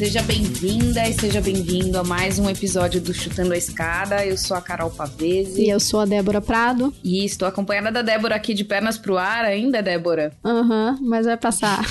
[0.00, 4.24] Seja bem-vinda e seja bem-vindo a mais um episódio do Chutando a Escada.
[4.24, 5.60] Eu sou a Carol Pavese.
[5.60, 6.90] E eu sou a Débora Prado.
[7.04, 10.32] E estou acompanhada da Débora aqui de pernas pro ar ainda, Débora?
[10.42, 11.84] Aham, uhum, mas vai passar.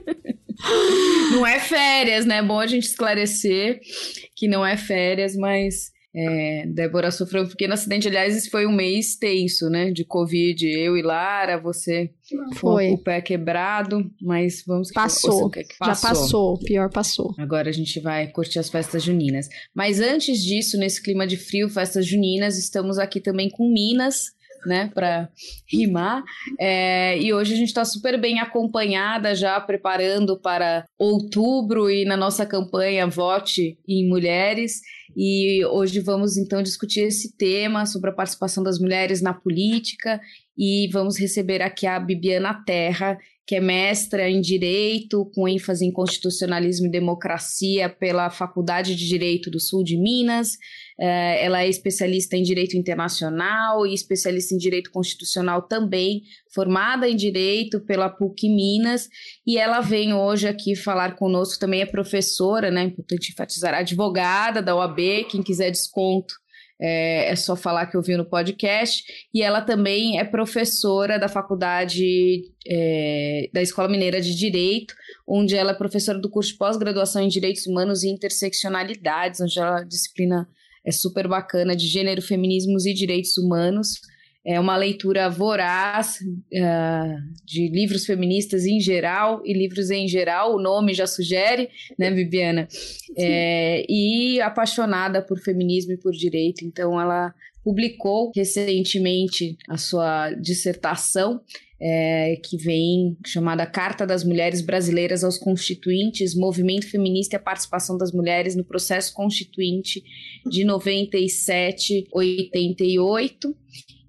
[1.32, 2.38] não é férias, né?
[2.38, 3.80] É bom a gente esclarecer
[4.34, 8.08] que não é férias, mas é, Débora sofreu um pequeno acidente.
[8.08, 9.90] Aliás, esse foi um mês tenso, né?
[9.90, 10.66] De Covid.
[10.66, 12.10] Eu e Lara, você
[12.54, 15.50] foi com o pé quebrado, mas vamos que passou.
[15.50, 15.94] Que passou.
[15.94, 17.34] Já passou, pior passou.
[17.36, 19.50] Agora a gente vai curtir as festas juninas.
[19.74, 24.32] Mas antes disso, nesse clima de frio, festas juninas, estamos aqui também com Minas,
[24.66, 25.30] né, para
[25.70, 26.22] rimar.
[26.58, 32.16] É, e hoje a gente está super bem acompanhada, já preparando para outubro e na
[32.16, 34.80] nossa campanha Vote em Mulheres.
[35.16, 40.20] E hoje vamos então discutir esse tema sobre a participação das mulheres na política
[40.58, 45.92] e vamos receber aqui a Bibiana Terra, que é mestra em Direito, com ênfase em
[45.92, 50.58] Constitucionalismo e Democracia pela Faculdade de Direito do Sul de Minas.
[50.98, 56.22] É, ela é especialista em Direito Internacional e especialista em Direito Constitucional também,
[56.54, 59.08] formada em Direito pela PUC Minas,
[59.46, 64.74] e ela vem hoje aqui falar conosco, também é professora, né, importante enfatizar, advogada da
[64.74, 66.34] OAB, quem quiser desconto
[66.80, 69.02] é, é, só falar que ouviu no podcast.
[69.32, 74.94] E ela também é professora da faculdade é, da Escola Mineira de Direito,
[75.26, 79.82] onde ela é professora do curso de pós-graduação em Direitos Humanos e Interseccionalidades, onde ela
[79.82, 80.48] disciplina
[80.86, 84.00] é super bacana de gênero, feminismos e direitos humanos.
[84.44, 90.62] É uma leitura voraz uh, de livros feministas em geral e livros em geral, o
[90.62, 92.68] nome já sugere, né, Bibiana?
[93.18, 97.34] É, e apaixonada por feminismo e por direito, então ela
[97.64, 101.40] publicou recentemente a sua dissertação
[101.80, 107.98] é, que vem chamada Carta das Mulheres Brasileiras aos Constituintes, Movimento Feminista e a Participação
[107.98, 110.02] das Mulheres no Processo Constituinte
[110.46, 113.54] de 97, 88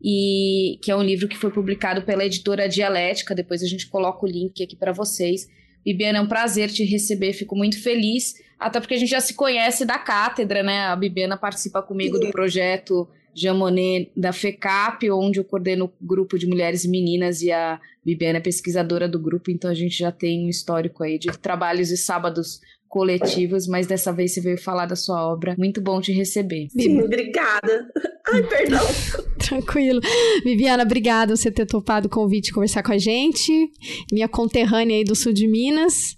[0.02, 3.36] e que é um livro que foi publicado pela editora Dialética.
[3.36, 5.50] Depois a gente coloca o link aqui para vocês.
[5.84, 9.34] Bibiana, é um prazer te receber, fico muito feliz, até porque a gente já se
[9.34, 10.82] conhece da cátedra, né?
[10.82, 13.08] A Bibiana participa comigo do projeto
[13.38, 18.40] Jamonet da FECAP, onde eu coordeno o grupo de mulheres e meninas e a Bibiana
[18.40, 21.98] é pesquisadora do grupo, então a gente já tem um histórico aí de trabalhos e
[21.98, 25.56] sábados coletivos, mas dessa vez você veio falar da sua obra.
[25.58, 26.68] Muito bom te receber.
[26.70, 27.88] Sim, obrigada.
[28.30, 28.86] Ai, perdão.
[29.38, 30.02] Tranquilo.
[30.44, 33.70] Viviana, obrigada por você ter topado o convite conversar com a gente.
[34.12, 36.16] Minha conterrânea aí do sul de Minas.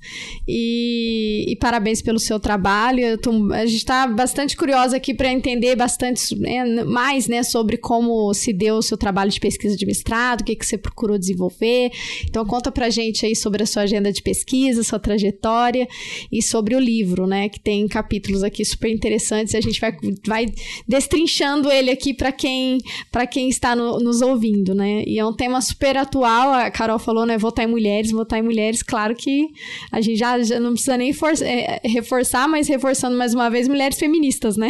[0.48, 3.18] E, e parabéns pelo seu trabalho.
[3.18, 8.34] Tô, a gente está bastante curiosa aqui para entender bastante né, mais né, sobre como
[8.34, 11.92] se deu o seu trabalho de pesquisa de mestrado, o que, que você procurou desenvolver.
[12.28, 15.88] Então, conta pra gente aí sobre a sua agenda de pesquisa, sua trajetória
[16.32, 17.50] e sobre o livro, né?
[17.50, 19.56] Que tem capítulos aqui super interessantes.
[19.56, 20.46] A gente vai, vai
[20.88, 22.80] destrinchando ele aqui para quem
[23.12, 25.04] para quem está no, nos ouvindo, né?
[25.06, 26.54] E é um tema super atual.
[26.54, 27.38] A Carol falou, né?
[27.38, 28.84] Votar em mulheres, votar em mulheres.
[28.84, 29.48] Claro que
[29.92, 33.68] a gente já, já não precisa nem for, é, reforçar, mas reforçando mais uma vez,
[33.68, 34.70] mulheres feministas, né?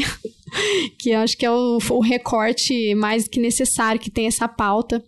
[0.98, 5.04] que eu acho que é o, o recorte mais que necessário que tem essa pauta.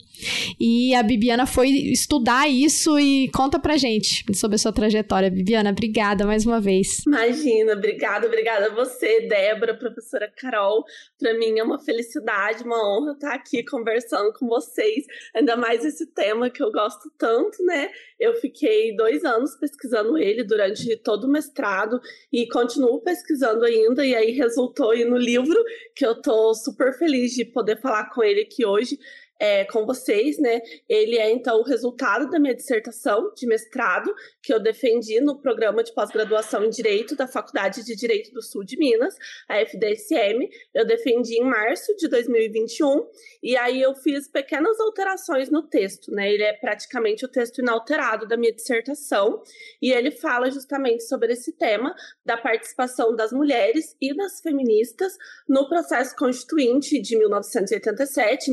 [0.60, 5.30] E a Bibiana foi estudar isso e conta pra gente sobre a sua trajetória.
[5.30, 7.04] Bibiana, obrigada mais uma vez.
[7.06, 10.84] Imagina, obrigada, obrigada a você, Débora, professora Carol.
[11.20, 15.06] Para mim é uma felicidade, uma honra estar aqui conversando com vocês,
[15.36, 17.90] ainda mais esse tema que eu gosto tanto, né?
[18.20, 22.00] Eu fiquei dois anos pesquisando ele durante todo o mestrado
[22.32, 25.64] e continuo pesquisando ainda, e aí resultou no livro
[25.96, 29.00] que eu tô super feliz de poder falar com ele aqui hoje
[29.42, 30.62] é, com vocês, né?
[30.88, 35.84] Ele é então o resultado da minha dissertação de mestrado que eu defendi no programa
[35.84, 39.16] de pós-graduação em Direito da Faculdade de Direito do Sul de Minas,
[39.50, 40.48] a FDSM.
[40.76, 43.08] Eu defendi em março de 2021
[43.42, 46.32] e aí eu fiz pequenas alterações no texto, né?
[46.32, 49.42] Ele é praticamente o texto inalterado da minha dissertação
[49.82, 55.18] e ele fala justamente sobre esse tema da participação das mulheres e das feministas
[55.50, 58.52] no processo constituinte de 1987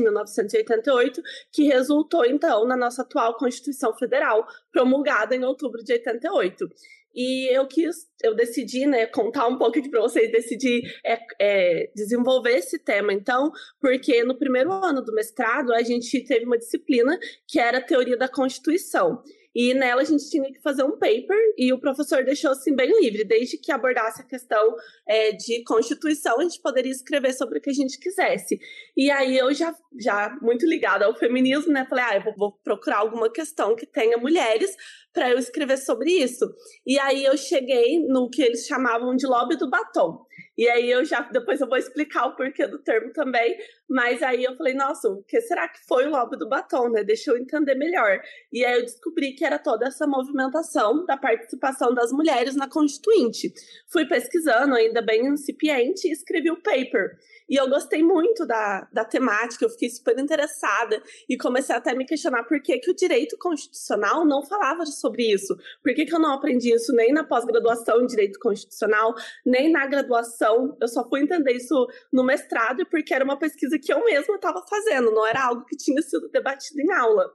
[0.79, 1.21] 1988
[1.51, 6.67] que resultou então na nossa atual Constituição Federal, promulgada em outubro de 88.
[7.13, 12.51] E eu quis, eu decidi, né, contar um pouco para vocês, decidi é, é, desenvolver
[12.51, 17.17] esse tema, então, porque no primeiro ano do mestrado a gente teve uma disciplina
[17.47, 19.23] que era teoria da Constituição.
[19.53, 22.89] E nela a gente tinha que fazer um paper e o professor deixou assim bem
[23.01, 24.75] livre, desde que abordasse a questão
[25.07, 28.59] é, de constituição, a gente poderia escrever sobre o que a gente quisesse.
[28.95, 32.51] E aí eu já, já muito ligada ao feminismo, né, falei, ah, eu vou, vou
[32.63, 34.75] procurar alguma questão que tenha mulheres
[35.19, 36.49] para eu escrever sobre isso.
[36.87, 40.25] E aí eu cheguei no que eles chamavam de lobby do batom.
[40.57, 43.57] E aí eu já, depois eu vou explicar o porquê do termo também,
[43.89, 47.03] mas aí eu falei, nossa, o que será que foi o lobby do batom, né?
[47.03, 48.21] Deixa eu entender melhor.
[48.51, 53.53] E aí eu descobri que era toda essa movimentação da participação das mulheres na Constituinte.
[53.91, 57.17] Fui pesquisando, ainda bem incipiente, e escrevi o paper.
[57.49, 61.95] E eu gostei muito da, da temática, eu fiquei super interessada e comecei até a
[61.95, 65.57] me questionar por que, que o direito constitucional não falava sobre isso.
[65.83, 69.87] Por que, que eu não aprendi isso nem na pós-graduação em direito constitucional, nem na
[69.87, 70.77] graduação?
[70.79, 74.63] Eu só fui entender isso no mestrado porque era uma pesquisa que eu mesma estava
[74.69, 77.25] fazendo, não era algo que tinha sido debatido em aula.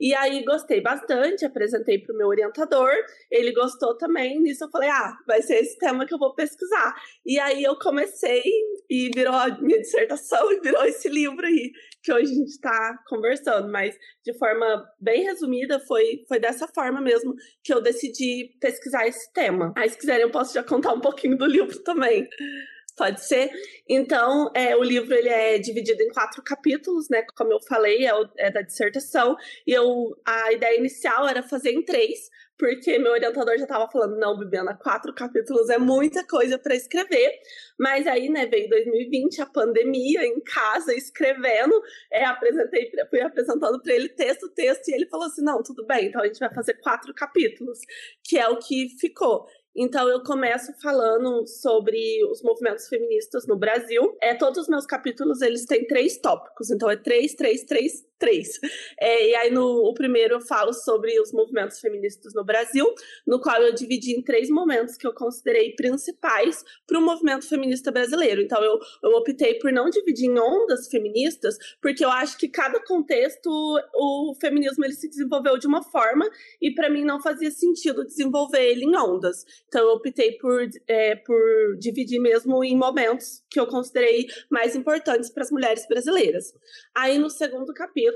[0.00, 2.90] E aí gostei bastante, apresentei para o meu orientador,
[3.30, 4.40] ele gostou também.
[4.40, 6.94] Nisso eu falei, ah, vai ser esse tema que eu vou pesquisar.
[7.26, 8.42] E aí eu comecei
[8.88, 11.72] e virou a minha dissertação e virou esse livro aí
[12.02, 13.70] que hoje a gente está conversando.
[13.70, 19.32] Mas de forma bem resumida, foi, foi dessa forma mesmo que eu decidi pesquisar esse
[19.32, 19.72] tema.
[19.76, 22.28] Aí, se quiserem, eu posso já contar um pouquinho do livro também.
[22.98, 23.48] Pode ser.
[23.88, 27.22] Então, é, o livro ele é dividido em quatro capítulos, né?
[27.36, 29.36] Como eu falei, é, o, é da dissertação.
[29.64, 32.28] E eu, a ideia inicial era fazer em três,
[32.58, 37.38] porque meu orientador já estava falando, não, Bibiana, quatro capítulos é muita coisa para escrever.
[37.78, 41.80] Mas aí, né, veio 2020, a pandemia, em casa, escrevendo,
[42.12, 46.06] é, apresentei, fui apresentando para ele texto, texto, e ele falou assim, não, tudo bem,
[46.06, 47.78] então a gente vai fazer quatro capítulos,
[48.24, 49.46] que é o que ficou.
[49.80, 54.16] Então eu começo falando sobre os movimentos feministas no Brasil.
[54.20, 58.58] É, todos os meus capítulos eles têm três tópicos, então é três, três, três, três.
[59.00, 62.86] É, e aí no o primeiro eu falo sobre os movimentos feministas no Brasil,
[63.26, 67.90] no qual eu dividi em três momentos que eu considerei principais para o movimento feminista
[67.90, 68.42] brasileiro.
[68.42, 72.80] Então eu, eu optei por não dividir em ondas feministas, porque eu acho que cada
[72.84, 73.48] contexto
[73.94, 76.28] o feminismo ele se desenvolveu de uma forma
[76.60, 79.44] e para mim não fazia sentido desenvolver ele em ondas.
[79.68, 85.30] Então eu optei por, é, por dividir mesmo em momentos que eu considerei mais importantes
[85.30, 86.52] para as mulheres brasileiras.
[86.94, 88.07] Aí no segundo capítulo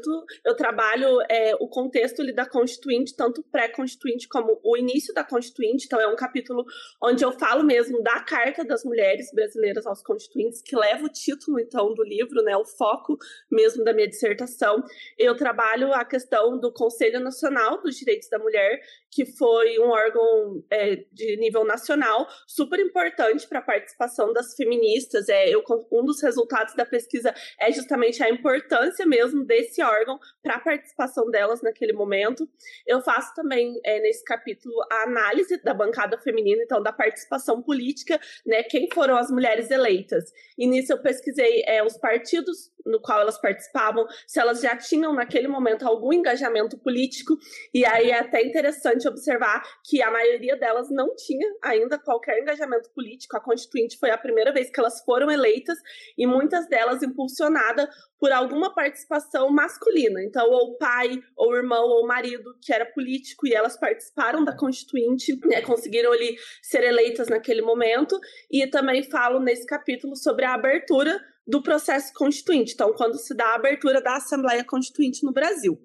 [0.44, 5.86] eu trabalho é, o contexto da Constituinte, tanto pré-Constituinte como o início da Constituinte.
[5.86, 6.64] Então é um capítulo
[7.02, 11.58] onde eu falo mesmo da Carta das Mulheres Brasileiras aos Constituintes, que leva o título
[11.60, 13.16] então do livro, né, o foco
[13.50, 14.82] mesmo da minha dissertação.
[15.18, 18.80] Eu trabalho a questão do Conselho Nacional dos Direitos da Mulher,
[19.12, 25.28] que foi um órgão é, de nível nacional super importante para a participação das feministas.
[25.28, 25.62] É, eu,
[25.92, 31.30] um dos resultados da pesquisa é justamente a importância mesmo desse órgão para a participação
[31.30, 32.48] delas naquele momento.
[32.86, 38.18] Eu faço também é, nesse capítulo a análise da bancada feminina, então da participação política,
[38.46, 38.62] né?
[38.62, 40.32] Quem foram as mulheres eleitas?
[40.56, 45.12] E nisso eu pesquisei é, os partidos no qual elas participavam, se elas já tinham
[45.12, 47.36] naquele momento algum engajamento político,
[47.72, 52.90] e aí é até interessante observar que a maioria delas não tinha ainda qualquer engajamento
[52.90, 53.36] político.
[53.36, 55.78] A Constituinte foi a primeira vez que elas foram eleitas
[56.16, 57.88] e muitas delas impulsionada
[58.18, 60.22] por alguma participação masculina.
[60.22, 65.38] Então, ou pai, ou irmão, ou marido que era político e elas participaram da Constituinte,
[65.44, 68.16] né, conseguiram ali ser eleitas naquele momento.
[68.50, 72.74] E também falo nesse capítulo sobre a abertura do processo constituinte.
[72.74, 75.78] Então, quando se dá a abertura da Assembleia Constituinte no Brasil.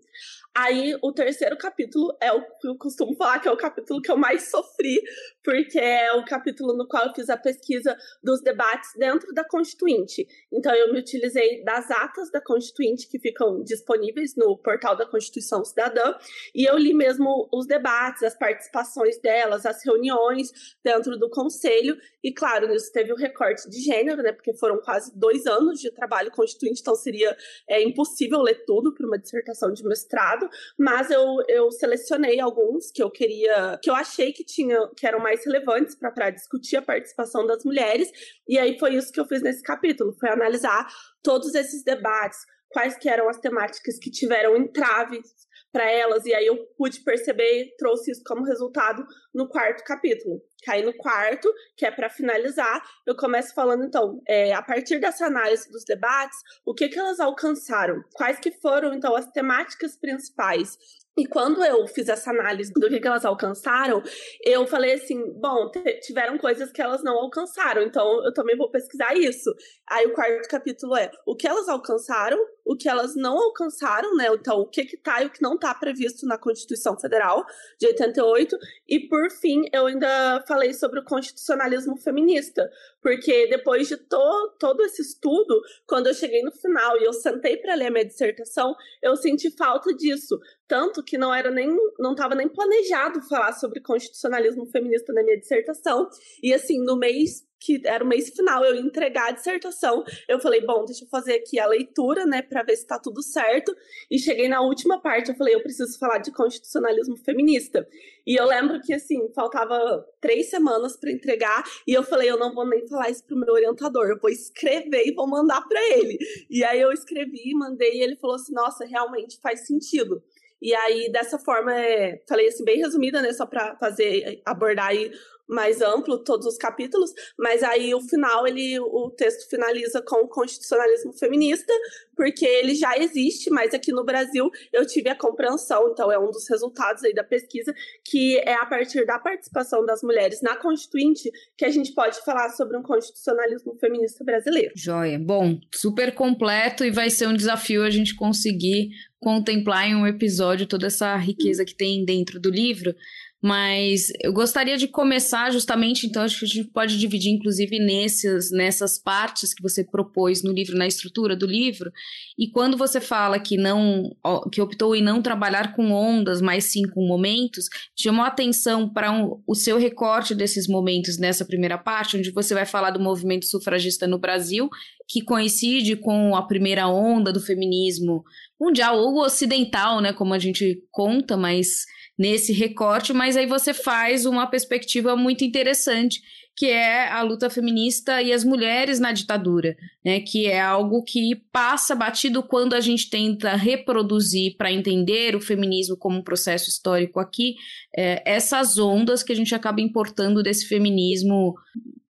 [0.59, 4.09] Aí, o terceiro capítulo é o que eu costumo falar que é o capítulo que
[4.09, 4.99] eu mais sofri,
[5.43, 10.27] porque é o capítulo no qual eu fiz a pesquisa dos debates dentro da Constituinte.
[10.51, 15.63] Então, eu me utilizei das atas da Constituinte, que ficam disponíveis no portal da Constituição
[15.63, 16.15] Cidadã,
[16.55, 20.51] e eu li mesmo os debates, as participações delas, as reuniões
[20.83, 25.15] dentro do Conselho, e claro, nisso teve o recorte de gênero, né, porque foram quase
[25.15, 27.37] dois anos de trabalho constituinte, então seria
[27.69, 30.46] é, impossível ler tudo para uma dissertação de mestrado
[30.77, 35.19] mas eu, eu selecionei alguns que eu queria, que eu achei que tinha, que eram
[35.19, 38.09] mais relevantes para discutir a participação das mulheres,
[38.47, 40.87] e aí foi isso que eu fiz nesse capítulo, foi analisar
[41.23, 42.39] todos esses debates,
[42.69, 47.75] quais que eram as temáticas que tiveram entraves para elas, e aí eu pude perceber,
[47.77, 50.41] trouxe isso como resultado no quarto capítulo.
[50.63, 55.25] Caí no quarto, que é para finalizar, eu começo falando, então, é, a partir dessa
[55.25, 58.03] análise dos debates, o que, que elas alcançaram?
[58.13, 60.77] Quais que foram, então, as temáticas principais?
[61.17, 64.03] E quando eu fiz essa análise do que, que elas alcançaram,
[64.43, 65.71] eu falei assim: bom,
[66.03, 69.51] tiveram coisas que elas não alcançaram, então eu também vou pesquisar isso.
[69.89, 74.27] Aí o quarto capítulo é o que elas alcançaram, o que elas não alcançaram, né?
[74.27, 77.45] Então, o que que tá e o que não tá previsto na Constituição Federal
[77.79, 78.57] de 88.
[78.87, 82.69] E por fim, eu ainda falei sobre o constitucionalismo feminista,
[83.01, 87.57] porque depois de to todo esse estudo, quando eu cheguei no final e eu sentei
[87.57, 92.35] para ler minha dissertação, eu senti falta disso, tanto que não era nem não estava
[92.35, 96.09] nem planejado falar sobre constitucionalismo feminista na minha dissertação.
[96.43, 100.03] E assim, no mês que era o mês final, eu ia entregar a dissertação.
[100.27, 103.21] Eu falei, bom, deixa eu fazer aqui a leitura, né, para ver se tá tudo
[103.21, 103.75] certo.
[104.09, 107.87] E cheguei na última parte, eu falei, eu preciso falar de constitucionalismo feminista.
[108.25, 112.53] E eu lembro que, assim, faltava três semanas para entregar, e eu falei, eu não
[112.53, 116.17] vou nem falar isso pro meu orientador, eu vou escrever e vou mandar para ele.
[116.49, 120.21] E aí eu escrevi, mandei, e ele falou assim, nossa, realmente faz sentido.
[120.61, 123.31] E aí, dessa forma, é, falei assim, bem resumida, né?
[123.31, 125.11] Só para fazer, abordar aí
[125.47, 130.27] mais amplo todos os capítulos, mas aí o final ele o texto finaliza com o
[130.27, 131.73] constitucionalismo feminista,
[132.15, 136.31] porque ele já existe, mas aqui no Brasil eu tive a compreensão, então é um
[136.31, 137.73] dos resultados aí da pesquisa,
[138.03, 142.49] que é a partir da participação das mulheres na Constituinte que a gente pode falar
[142.49, 144.73] sobre um constitucionalismo feminista brasileiro.
[144.75, 145.19] Joia.
[145.19, 148.89] Bom, super completo e vai ser um desafio a gente conseguir
[149.19, 152.95] contemplar em um episódio toda essa riqueza que tem dentro do livro.
[153.41, 158.51] Mas eu gostaria de começar justamente, então acho que a gente pode dividir, inclusive, nesses,
[158.51, 161.91] nessas partes que você propôs no livro, na estrutura do livro.
[162.37, 164.09] E quando você fala que não,
[164.51, 167.65] que optou em não trabalhar com ondas, mas sim com momentos,
[167.95, 172.65] chamou atenção para um, o seu recorte desses momentos nessa primeira parte, onde você vai
[172.65, 174.67] falar do movimento sufragista no Brasil,
[175.07, 178.23] que coincide com a primeira onda do feminismo
[178.59, 181.85] mundial ou ocidental, né, como a gente conta, mas
[182.17, 186.19] nesse recorte, mas aí você faz uma perspectiva muito interessante,
[186.55, 190.19] que é a luta feminista e as mulheres na ditadura, né?
[190.21, 195.95] Que é algo que passa batido quando a gente tenta reproduzir para entender o feminismo
[195.95, 197.55] como um processo histórico aqui,
[197.95, 201.53] é, essas ondas que a gente acaba importando desse feminismo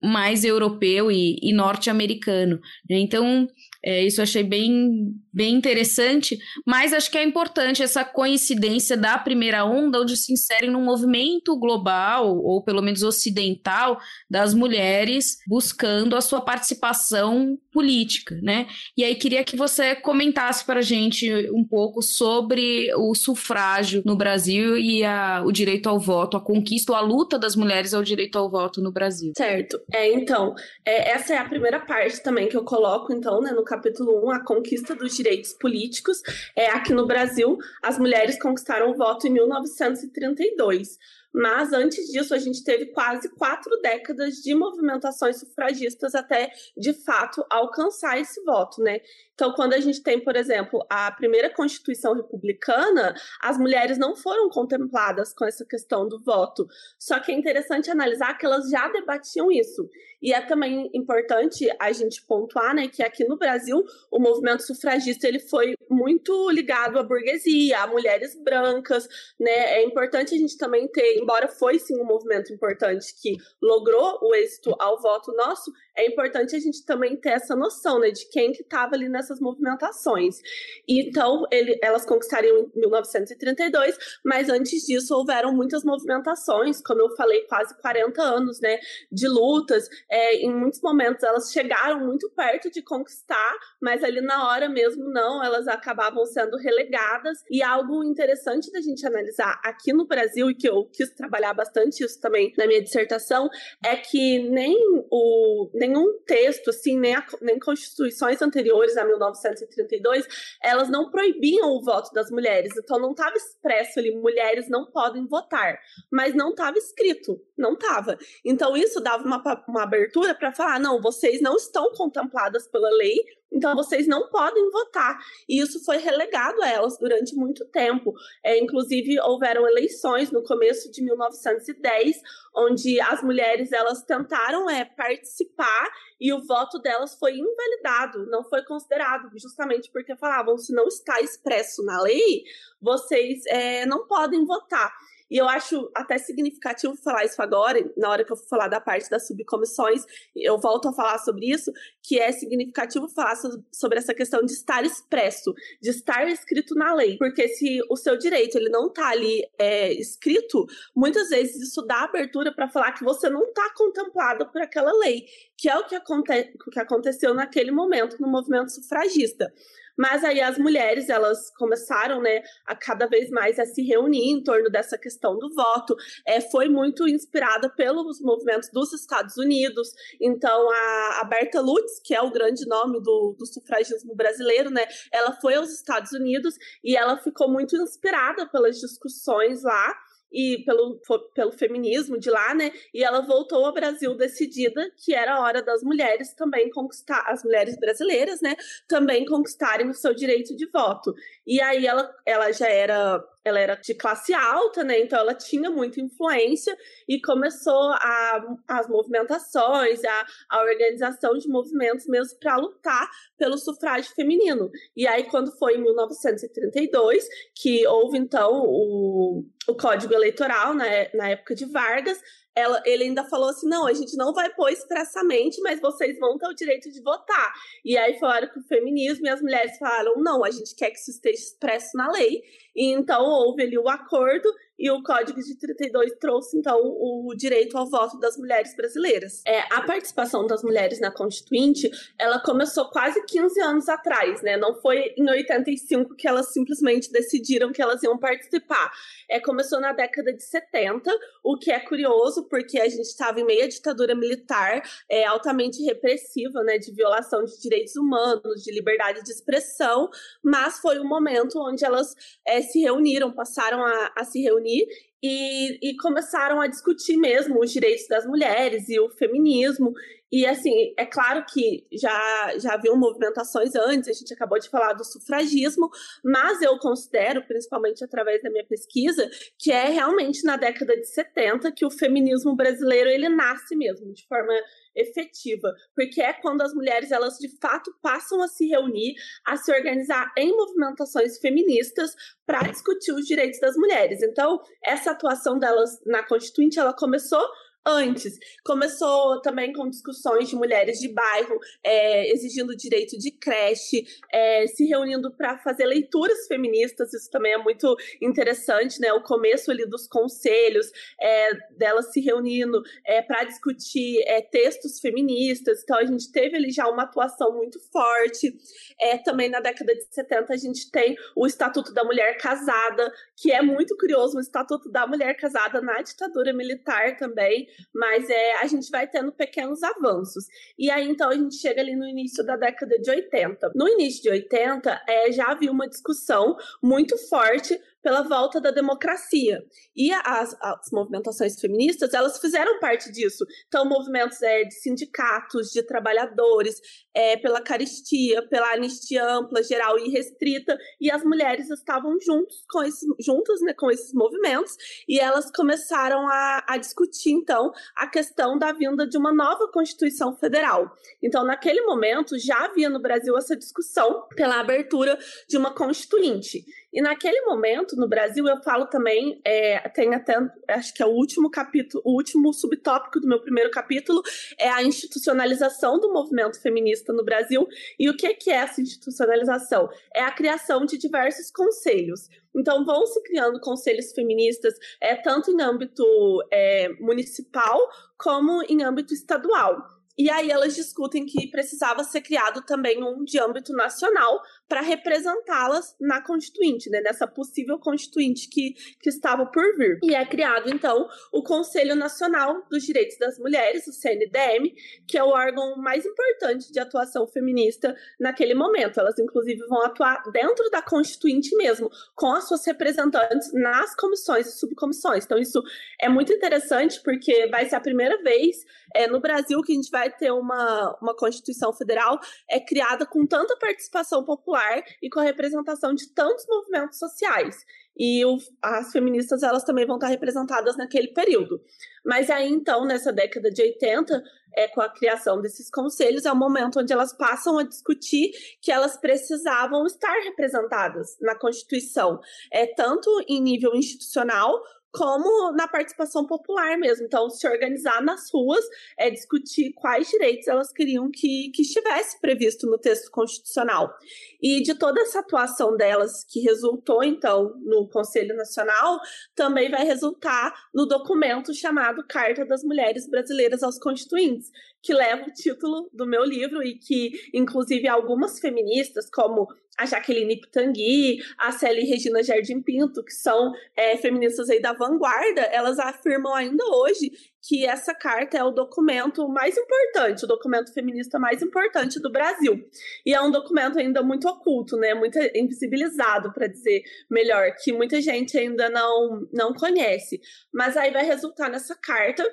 [0.03, 2.59] mais europeu e, e norte-americano.
[2.91, 2.99] Né?
[2.99, 3.47] Então,
[3.85, 9.19] é, isso eu achei bem, bem interessante, mas acho que é importante essa coincidência da
[9.19, 13.99] primeira onda, onde se insere num movimento global, ou pelo menos ocidental,
[14.31, 18.67] das mulheres buscando a sua participação política, né?
[18.97, 24.15] E aí queria que você comentasse para a gente um pouco sobre o sufrágio no
[24.15, 28.39] Brasil e a, o direito ao voto, a conquista, a luta das mulheres ao direito
[28.39, 29.33] ao voto no Brasil.
[29.37, 29.81] Certo.
[29.93, 33.65] É, então, é, essa é a primeira parte também que eu coloco, então, né, no
[33.73, 36.21] capítulo 1, a conquista dos direitos políticos.
[36.55, 40.99] É, aqui no Brasil, as mulheres conquistaram o voto em 1932.
[41.35, 47.45] Mas antes disso, a gente teve quase quatro décadas de movimentações sufragistas até, de fato,
[47.51, 49.01] alcançar esse voto, né?
[49.35, 54.49] Então, quando a gente tem, por exemplo, a primeira Constituição Republicana, as mulheres não foram
[54.51, 56.67] contempladas com essa questão do voto.
[56.99, 59.89] Só que é interessante analisar que elas já debatiam isso.
[60.21, 65.27] E é também importante a gente pontuar, né, que aqui no Brasil o movimento sufragista
[65.27, 69.09] ele foi muito ligado à burguesia, a mulheres brancas,
[69.39, 69.79] né?
[69.79, 74.35] É importante a gente também ter, embora foi sim um movimento importante que logrou o
[74.35, 78.53] êxito ao voto nosso, é importante a gente também ter essa noção, né, de quem
[78.53, 80.41] que estava ali nessas movimentações.
[80.89, 87.43] Então, ele, elas conquistariam em 1932, mas antes disso houveram muitas movimentações, como eu falei,
[87.43, 88.79] quase 40 anos, né,
[89.11, 89.89] de lutas.
[90.11, 95.11] É, em muitos momentos elas chegaram muito perto de conquistar, mas ali na hora mesmo
[95.11, 97.39] não, elas acabavam sendo relegadas.
[97.51, 102.05] E algo interessante da gente analisar aqui no Brasil, e que eu quis trabalhar bastante
[102.05, 103.51] isso também na minha dissertação,
[103.85, 104.77] é que nem
[105.11, 110.27] o nenhum texto, assim, nem, a, nem constituições anteriores a 1932,
[110.63, 112.73] elas não proibiam o voto das mulheres.
[112.77, 115.79] Então não estava expresso ali, mulheres não podem votar.
[116.11, 118.17] Mas não estava escrito, não estava.
[118.45, 123.17] Então isso dava uma, uma abertura para falar: não, vocês não estão contempladas pela lei,
[123.53, 125.19] então, vocês não podem votar.
[125.49, 128.15] E isso foi relegado a elas durante muito tempo.
[128.43, 132.21] É, inclusive, houveram eleições no começo de 1910,
[132.57, 135.91] onde as mulheres elas tentaram é, participar
[136.21, 141.21] e o voto delas foi invalidado, não foi considerado, justamente porque falavam: se não está
[141.21, 142.45] expresso na lei,
[142.81, 144.93] vocês é, não podem votar.
[145.33, 148.79] E eu acho até significativo falar isso agora, na hora que eu for falar da
[148.79, 150.05] parte das subcomissões,
[150.37, 151.73] eu volto a falar sobre isso,
[152.03, 153.35] que é significativo falar
[153.73, 157.17] sobre essa questão de estar expresso, de estar escrito na lei.
[157.17, 162.03] Porque se o seu direito ele não está ali é, escrito, muitas vezes isso dá
[162.03, 165.25] abertura para falar que você não está contemplado por aquela lei,
[165.57, 169.51] que é o que, aconte o que aconteceu naquele momento no movimento sufragista.
[169.97, 174.43] Mas aí as mulheres, elas começaram, né, a cada vez mais a se reunir em
[174.43, 175.95] torno dessa questão do voto.
[176.27, 179.89] É, foi muito inspirada pelos movimentos dos Estados Unidos.
[180.21, 184.87] Então, a, a Berta Lutz, que é o grande nome do, do sufragismo brasileiro, né,
[185.13, 189.95] ela foi aos Estados Unidos e ela ficou muito inspirada pelas discussões lá
[190.33, 191.01] e pelo,
[191.35, 192.73] pelo feminismo de lá, né?
[192.93, 197.79] E ela voltou ao Brasil decidida que era hora das mulheres também conquistar, as mulheres
[197.79, 198.57] brasileiras, né?
[198.89, 201.15] Também conquistarem o seu direito de voto.
[201.47, 205.01] E aí ela, ela já era ela era de classe alta, né?
[205.01, 206.77] Então ela tinha muita influência
[207.09, 214.15] e começou a, as movimentações, a, a organização de movimentos mesmo para lutar pelo sufrágio
[214.15, 214.71] feminino.
[214.97, 221.31] E aí, quando foi em 1932, que houve então o, o Código Eleitoral, né, na
[221.31, 222.21] época de Vargas,
[222.55, 226.37] ela, ele ainda falou assim: não, a gente não vai pôr expressamente, mas vocês vão
[226.37, 227.53] ter o direito de votar.
[227.85, 230.99] E aí falaram que o feminismo e as mulheres falaram: não, a gente quer que
[230.99, 232.43] isso esteja expresso na lei.
[232.75, 234.49] E então houve ali o acordo
[234.79, 239.43] e o Código de 32 trouxe, então, o direito ao voto das mulheres brasileiras.
[239.47, 244.57] É, a participação das mulheres na Constituinte, ela começou quase 15 anos atrás, né?
[244.57, 248.91] Não foi em 85 que elas simplesmente decidiram que elas iam participar.
[249.29, 251.11] É, começou na década de 70,
[251.45, 256.63] o que é curioso, porque a gente estava em meia ditadura militar, é, altamente repressiva,
[256.65, 256.79] né?
[256.79, 260.09] De violação de direitos humanos, de liberdade de expressão,
[260.43, 262.15] mas foi um momento onde elas
[262.47, 267.71] é, se reuniram, passaram a, a se reunir e, e, começaram a discutir mesmo os
[267.71, 269.93] direitos das mulheres e o feminismo.
[270.33, 274.95] E assim, é claro que já, já haviam movimentações antes, a gente acabou de falar
[274.95, 275.91] do sufragismo,
[276.25, 281.71] mas eu considero, principalmente através da minha pesquisa, que é realmente na década de 70
[281.73, 284.55] que o feminismo brasileiro ele nasce mesmo, de forma
[284.97, 289.15] efetiva, porque é quando as mulheres elas de fato passam a se reunir,
[289.47, 292.15] a se organizar em movimentações feministas
[292.47, 294.23] para discutir os direitos das mulheres.
[294.23, 297.43] Então, essa atuação delas na Constituinte, ela começou
[297.85, 298.39] antes.
[298.65, 304.85] Começou também com discussões de mulheres de bairro é, exigindo direito de creche, é, se
[304.85, 307.13] reunindo para fazer leituras feministas.
[307.13, 309.13] Isso também é muito interessante, né?
[309.13, 310.91] O começo ali dos conselhos,
[311.21, 315.83] é, delas se reunindo é, para discutir é, textos feministas.
[315.83, 318.57] Então a gente teve ali já uma atuação muito forte.
[319.01, 323.51] É, também na década de 70 a gente tem o Estatuto da Mulher Casada, que
[323.51, 328.67] é muito curioso, o Estatuto da Mulher Casada na ditadura militar também mas é, a
[328.67, 330.47] gente vai tendo pequenos avanços.
[330.79, 333.73] E aí, então, a gente chega ali no início da década de 80.
[333.75, 339.65] No início de 80, é, já havia uma discussão muito forte pela volta da democracia.
[339.95, 343.45] E as, as, movimentações feministas, elas fizeram parte disso.
[343.69, 346.81] Então, movimentos é, de sindicatos, de trabalhadores,
[347.15, 352.83] é, pela caristia, pela anistia ampla, geral e restrita, e as mulheres estavam juntos com
[352.83, 354.77] esses, juntas né, com esses movimentos,
[355.09, 360.35] e elas começaram a, a discutir, então, a questão da vinda de uma nova Constituição
[360.37, 360.91] Federal.
[361.23, 366.65] Então, naquele momento, já havia no Brasil essa discussão pela abertura de uma Constituinte.
[366.93, 370.37] E naquele momento, no Brasil, eu falo também, é, tem até,
[370.69, 374.23] acho que é o último capítulo, o último subtópico do meu primeiro capítulo,
[374.59, 377.67] é a institucionalização do movimento feminista no Brasil.
[377.99, 379.89] E o que, que é essa institucionalização?
[380.15, 382.29] É a criação de diversos conselhos.
[382.55, 386.05] Então, vão se criando conselhos feministas, é, tanto em âmbito
[386.53, 387.81] é, municipal
[388.19, 390.02] como em âmbito estadual.
[390.17, 395.97] E aí elas discutem que precisava ser criado também um de âmbito nacional para representá-las
[396.01, 399.99] na Constituinte, né, nessa possível Constituinte que, que estava por vir.
[400.03, 404.75] E é criado, então, o Conselho Nacional dos Direitos das Mulheres, o CNDM,
[405.07, 409.01] que é o órgão mais importante de atuação feminista naquele momento.
[409.01, 414.59] Elas, inclusive, vão atuar dentro da Constituinte mesmo, com as suas representantes nas comissões e
[414.59, 415.25] subcomissões.
[415.25, 415.63] Então, isso
[416.01, 418.57] é muito interessante porque vai ser a primeira vez
[418.95, 423.27] é, no Brasil que a gente vai ter uma, uma Constituição Federal é criada com
[423.27, 427.57] tanta participação popular e com a representação de tantos movimentos sociais.
[427.97, 431.61] E o, as feministas, elas também vão estar representadas naquele período.
[432.05, 434.23] Mas aí, então, nessa década de 80,
[434.55, 438.73] é, com a criação desses conselhos, é o momento onde elas passam a discutir que
[438.73, 442.19] elas precisavam estar representadas na Constituição,
[442.51, 447.07] é, tanto em nível institucional como na participação popular mesmo.
[447.07, 448.65] Então, se organizar nas ruas
[448.99, 453.93] é discutir quais direitos elas queriam que, que estivesse previsto no texto constitucional.
[454.41, 459.01] E de toda essa atuação delas, que resultou, então, no Conselho Nacional,
[459.35, 464.51] também vai resultar no documento chamado Carta das Mulheres Brasileiras aos Constituintes,
[464.83, 470.41] que leva o título do meu livro e que, inclusive, algumas feministas, como a Jaqueline
[470.41, 476.35] Pitangui, a Célia Regina Jardim Pinto, que são é, feministas aí da vanguarda, elas afirmam
[476.35, 482.01] ainda hoje que essa carta é o documento mais importante, o documento feminista mais importante
[482.01, 482.65] do Brasil.
[483.07, 488.01] E é um documento ainda muito oculto, né, muito invisibilizado, para dizer melhor, que muita
[488.01, 490.21] gente ainda não, não conhece.
[490.53, 492.25] Mas aí vai resultar nessa carta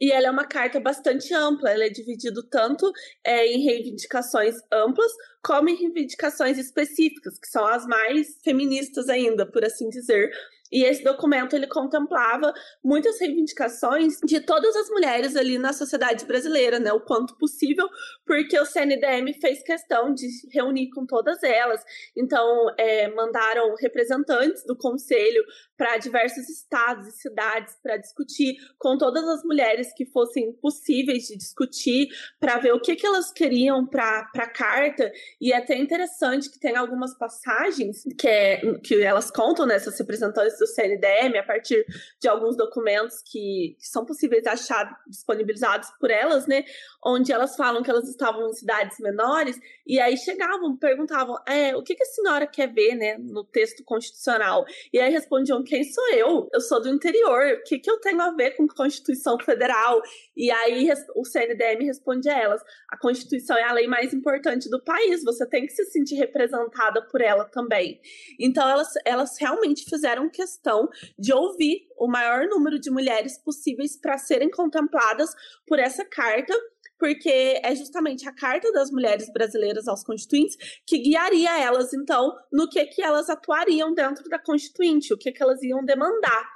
[0.00, 2.90] e ela é uma carta bastante ampla, ela é dividida tanto
[3.24, 5.10] é, em reivindicações amplas
[5.42, 10.30] como em reivindicações específicas, que são as mais feministas ainda, por assim dizer,
[10.70, 12.52] e esse documento ele contemplava
[12.84, 17.88] muitas reivindicações de todas as mulheres ali na sociedade brasileira, né, o quanto possível,
[18.28, 21.82] porque o CNDM fez questão de reunir com todas elas.
[22.14, 25.42] Então, é, mandaram representantes do conselho
[25.78, 31.38] para diversos estados e cidades para discutir com todas as mulheres que fossem possíveis de
[31.38, 35.10] discutir, para ver o que, que elas queriam para a carta.
[35.40, 39.98] E é até interessante que tem algumas passagens que, é, que elas contam, né, essas
[39.98, 41.86] representantes do CNDM, a partir
[42.20, 46.64] de alguns documentos que, que são possíveis achar disponibilizados por elas, né?
[47.02, 51.82] Onde elas falam que elas estavam em cidades menores, e aí chegavam, perguntavam, é, o
[51.82, 54.64] que, que a senhora quer ver, né, no texto constitucional?
[54.92, 56.48] E aí respondiam, quem sou eu?
[56.52, 60.00] Eu sou do interior, o que, que eu tenho a ver com Constituição Federal?
[60.36, 64.82] E aí o CNDM responde a elas, a Constituição é a lei mais importante do
[64.82, 68.00] país, você tem que se sentir representada por ela também.
[68.40, 73.96] Então elas, elas realmente fizeram que questão de ouvir o maior número de mulheres possíveis
[74.00, 75.34] para serem contempladas
[75.66, 76.54] por essa carta,
[76.98, 80.56] porque é justamente a Carta das Mulheres Brasileiras aos Constituintes
[80.86, 85.42] que guiaria elas, então, no que, que elas atuariam dentro da Constituinte, o que, que
[85.42, 86.48] elas iam demandar.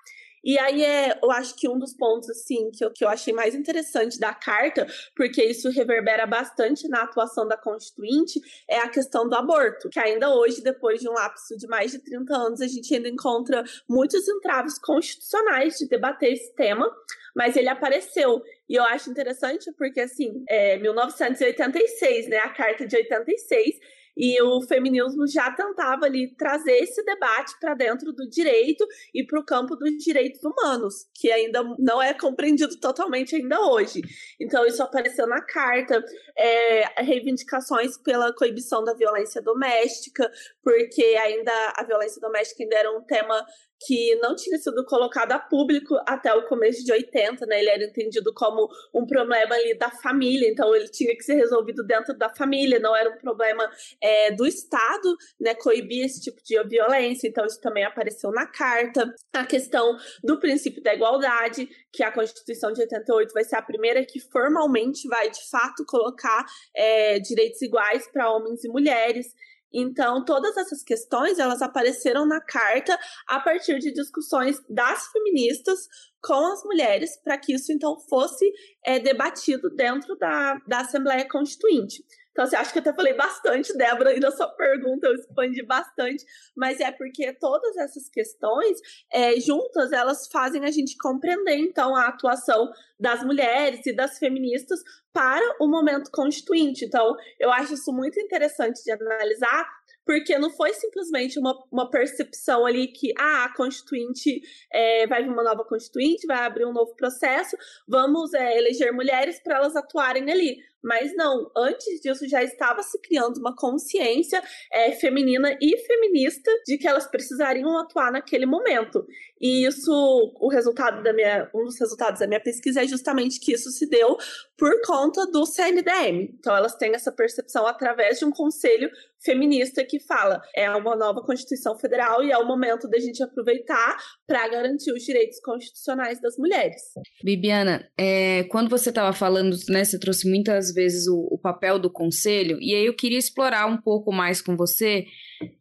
[0.45, 3.33] E aí é, eu acho que um dos pontos assim que eu, que eu achei
[3.33, 9.29] mais interessante da carta, porque isso reverbera bastante na atuação da Constituinte, é a questão
[9.29, 12.67] do aborto, que ainda hoje, depois de um lapso de mais de 30 anos, a
[12.67, 16.91] gente ainda encontra muitos entraves constitucionais de debater esse tema,
[17.35, 18.43] mas ele apareceu.
[18.69, 23.77] E eu acho interessante porque, assim, é 1986, né, a Carta de 86,
[24.17, 29.41] e o feminismo já tentava ali trazer esse debate para dentro do direito e para
[29.41, 34.03] o campo dos direitos humanos, que ainda não é compreendido totalmente ainda hoje.
[34.41, 36.05] Então, isso apareceu na carta,
[36.37, 40.31] é, reivindicações pela coibição da violência doméstica,
[40.63, 43.45] porque ainda a violência doméstica ainda era um tema
[43.85, 47.61] que não tinha sido colocado a público até o começo de 80, né?
[47.61, 51.85] Ele era entendido como um problema ali da família, então ele tinha que ser resolvido
[51.85, 53.69] dentro da família, não era um problema
[54.01, 55.55] é, do Estado, né?
[55.55, 59.13] Coibir esse tipo de violência, então isso também apareceu na carta.
[59.33, 64.05] A questão do princípio da igualdade, que a Constituição de 88 vai ser a primeira
[64.05, 66.45] que formalmente vai de fato colocar
[66.75, 69.27] é, direitos iguais para homens e mulheres.
[69.73, 75.89] Então, todas essas questões, elas apareceram na carta a partir de discussões das feministas
[76.23, 78.51] com as mulheres, para que isso, então, fosse
[78.85, 82.05] é, debatido dentro da, da Assembleia Constituinte.
[82.33, 85.15] Então, você assim, acha que eu até falei bastante, Débora, aí na sua pergunta eu
[85.15, 86.25] expandi bastante,
[86.57, 88.79] mas é porque todas essas questões,
[89.13, 94.81] é, juntas, elas fazem a gente compreender, então, a atuação das mulheres e das feministas
[95.13, 96.87] para o momento constituinte.
[96.87, 99.69] Então, eu acho isso muito interessante de analisar,
[100.05, 105.31] porque não foi simplesmente uma, uma percepção ali que ah, a constituinte é, vai vir
[105.31, 110.31] uma nova constituinte, vai abrir um novo processo, vamos é, eleger mulheres para elas atuarem
[110.31, 110.59] ali.
[110.83, 116.77] Mas não, antes disso já estava se criando uma consciência é, feminina e feminista de
[116.77, 119.07] que elas precisariam atuar naquele momento.
[119.41, 119.93] E isso,
[120.41, 123.89] o resultado da minha, um dos resultados da minha pesquisa é justamente que isso se
[123.89, 124.17] deu
[124.57, 126.35] por conta do CNDM.
[126.39, 128.91] Então elas têm essa percepção através de um conselho
[129.25, 133.97] feminista que fala é uma nova Constituição Federal e é o momento da gente aproveitar
[134.27, 136.83] para garantir os direitos constitucionais das mulheres.
[137.25, 141.91] Bibiana, é, quando você estava falando, né, você trouxe muitas vezes o, o papel do
[141.91, 145.07] conselho, e aí eu queria explorar um pouco mais com você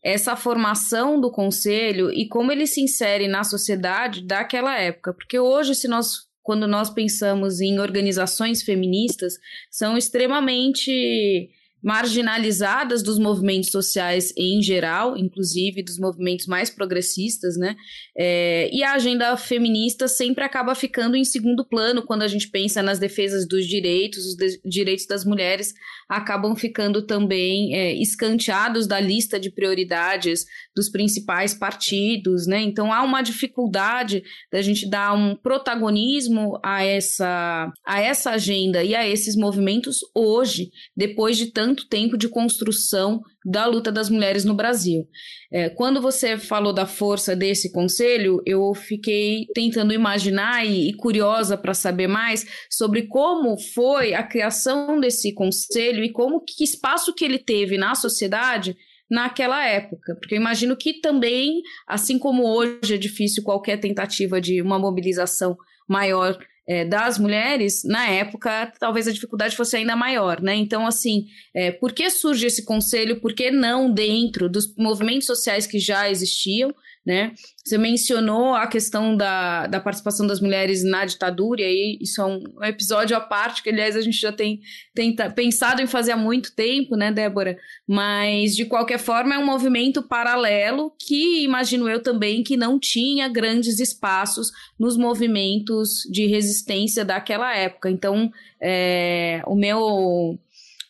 [0.03, 5.13] essa formação do conselho e como ele se insere na sociedade daquela época.
[5.13, 9.33] Porque hoje, se nós quando nós pensamos em organizações feministas,
[9.69, 11.49] são extremamente
[11.83, 17.75] marginalizadas dos movimentos sociais em geral, inclusive dos movimentos mais progressistas, né?
[18.17, 22.83] É, e a agenda feminista sempre acaba ficando em segundo plano quando a gente pensa
[22.83, 25.73] nas defesas dos direitos, os de direitos das mulheres
[26.07, 32.61] acabam ficando também é, escanteados da lista de prioridades dos principais partidos, né?
[32.61, 38.93] Então há uma dificuldade da gente dar um protagonismo a essa, a essa agenda e
[38.93, 44.53] a esses movimentos hoje, depois de tanto tempo de construção da luta das mulheres no
[44.53, 45.07] Brasil.
[45.51, 51.57] É, quando você falou da força desse conselho, eu fiquei tentando imaginar e, e curiosa
[51.57, 57.25] para saber mais sobre como foi a criação desse conselho e como que espaço que
[57.25, 58.75] ele teve na sociedade
[59.09, 60.15] naquela época.
[60.15, 65.57] Porque eu imagino que também, assim como hoje é difícil qualquer tentativa de uma mobilização
[65.87, 70.55] maior é, das mulheres, na época, talvez a dificuldade fosse ainda maior, né?
[70.55, 73.19] Então, assim, é, por que surge esse conselho?
[73.19, 76.73] Por que não dentro dos movimentos sociais que já existiam?
[77.05, 77.33] Né?
[77.65, 82.25] Você mencionou a questão da, da participação das mulheres na ditadura, e aí isso é
[82.25, 84.61] um, episódio à parte, que aliás a gente já tem,
[84.93, 87.57] tem pensado em fazer há muito tempo, né, Débora?
[87.87, 93.27] Mas, de qualquer forma, é um movimento paralelo que imagino eu também que não tinha
[93.27, 97.89] grandes espaços nos movimentos de resistência daquela época.
[97.89, 100.39] Então, é, o meu.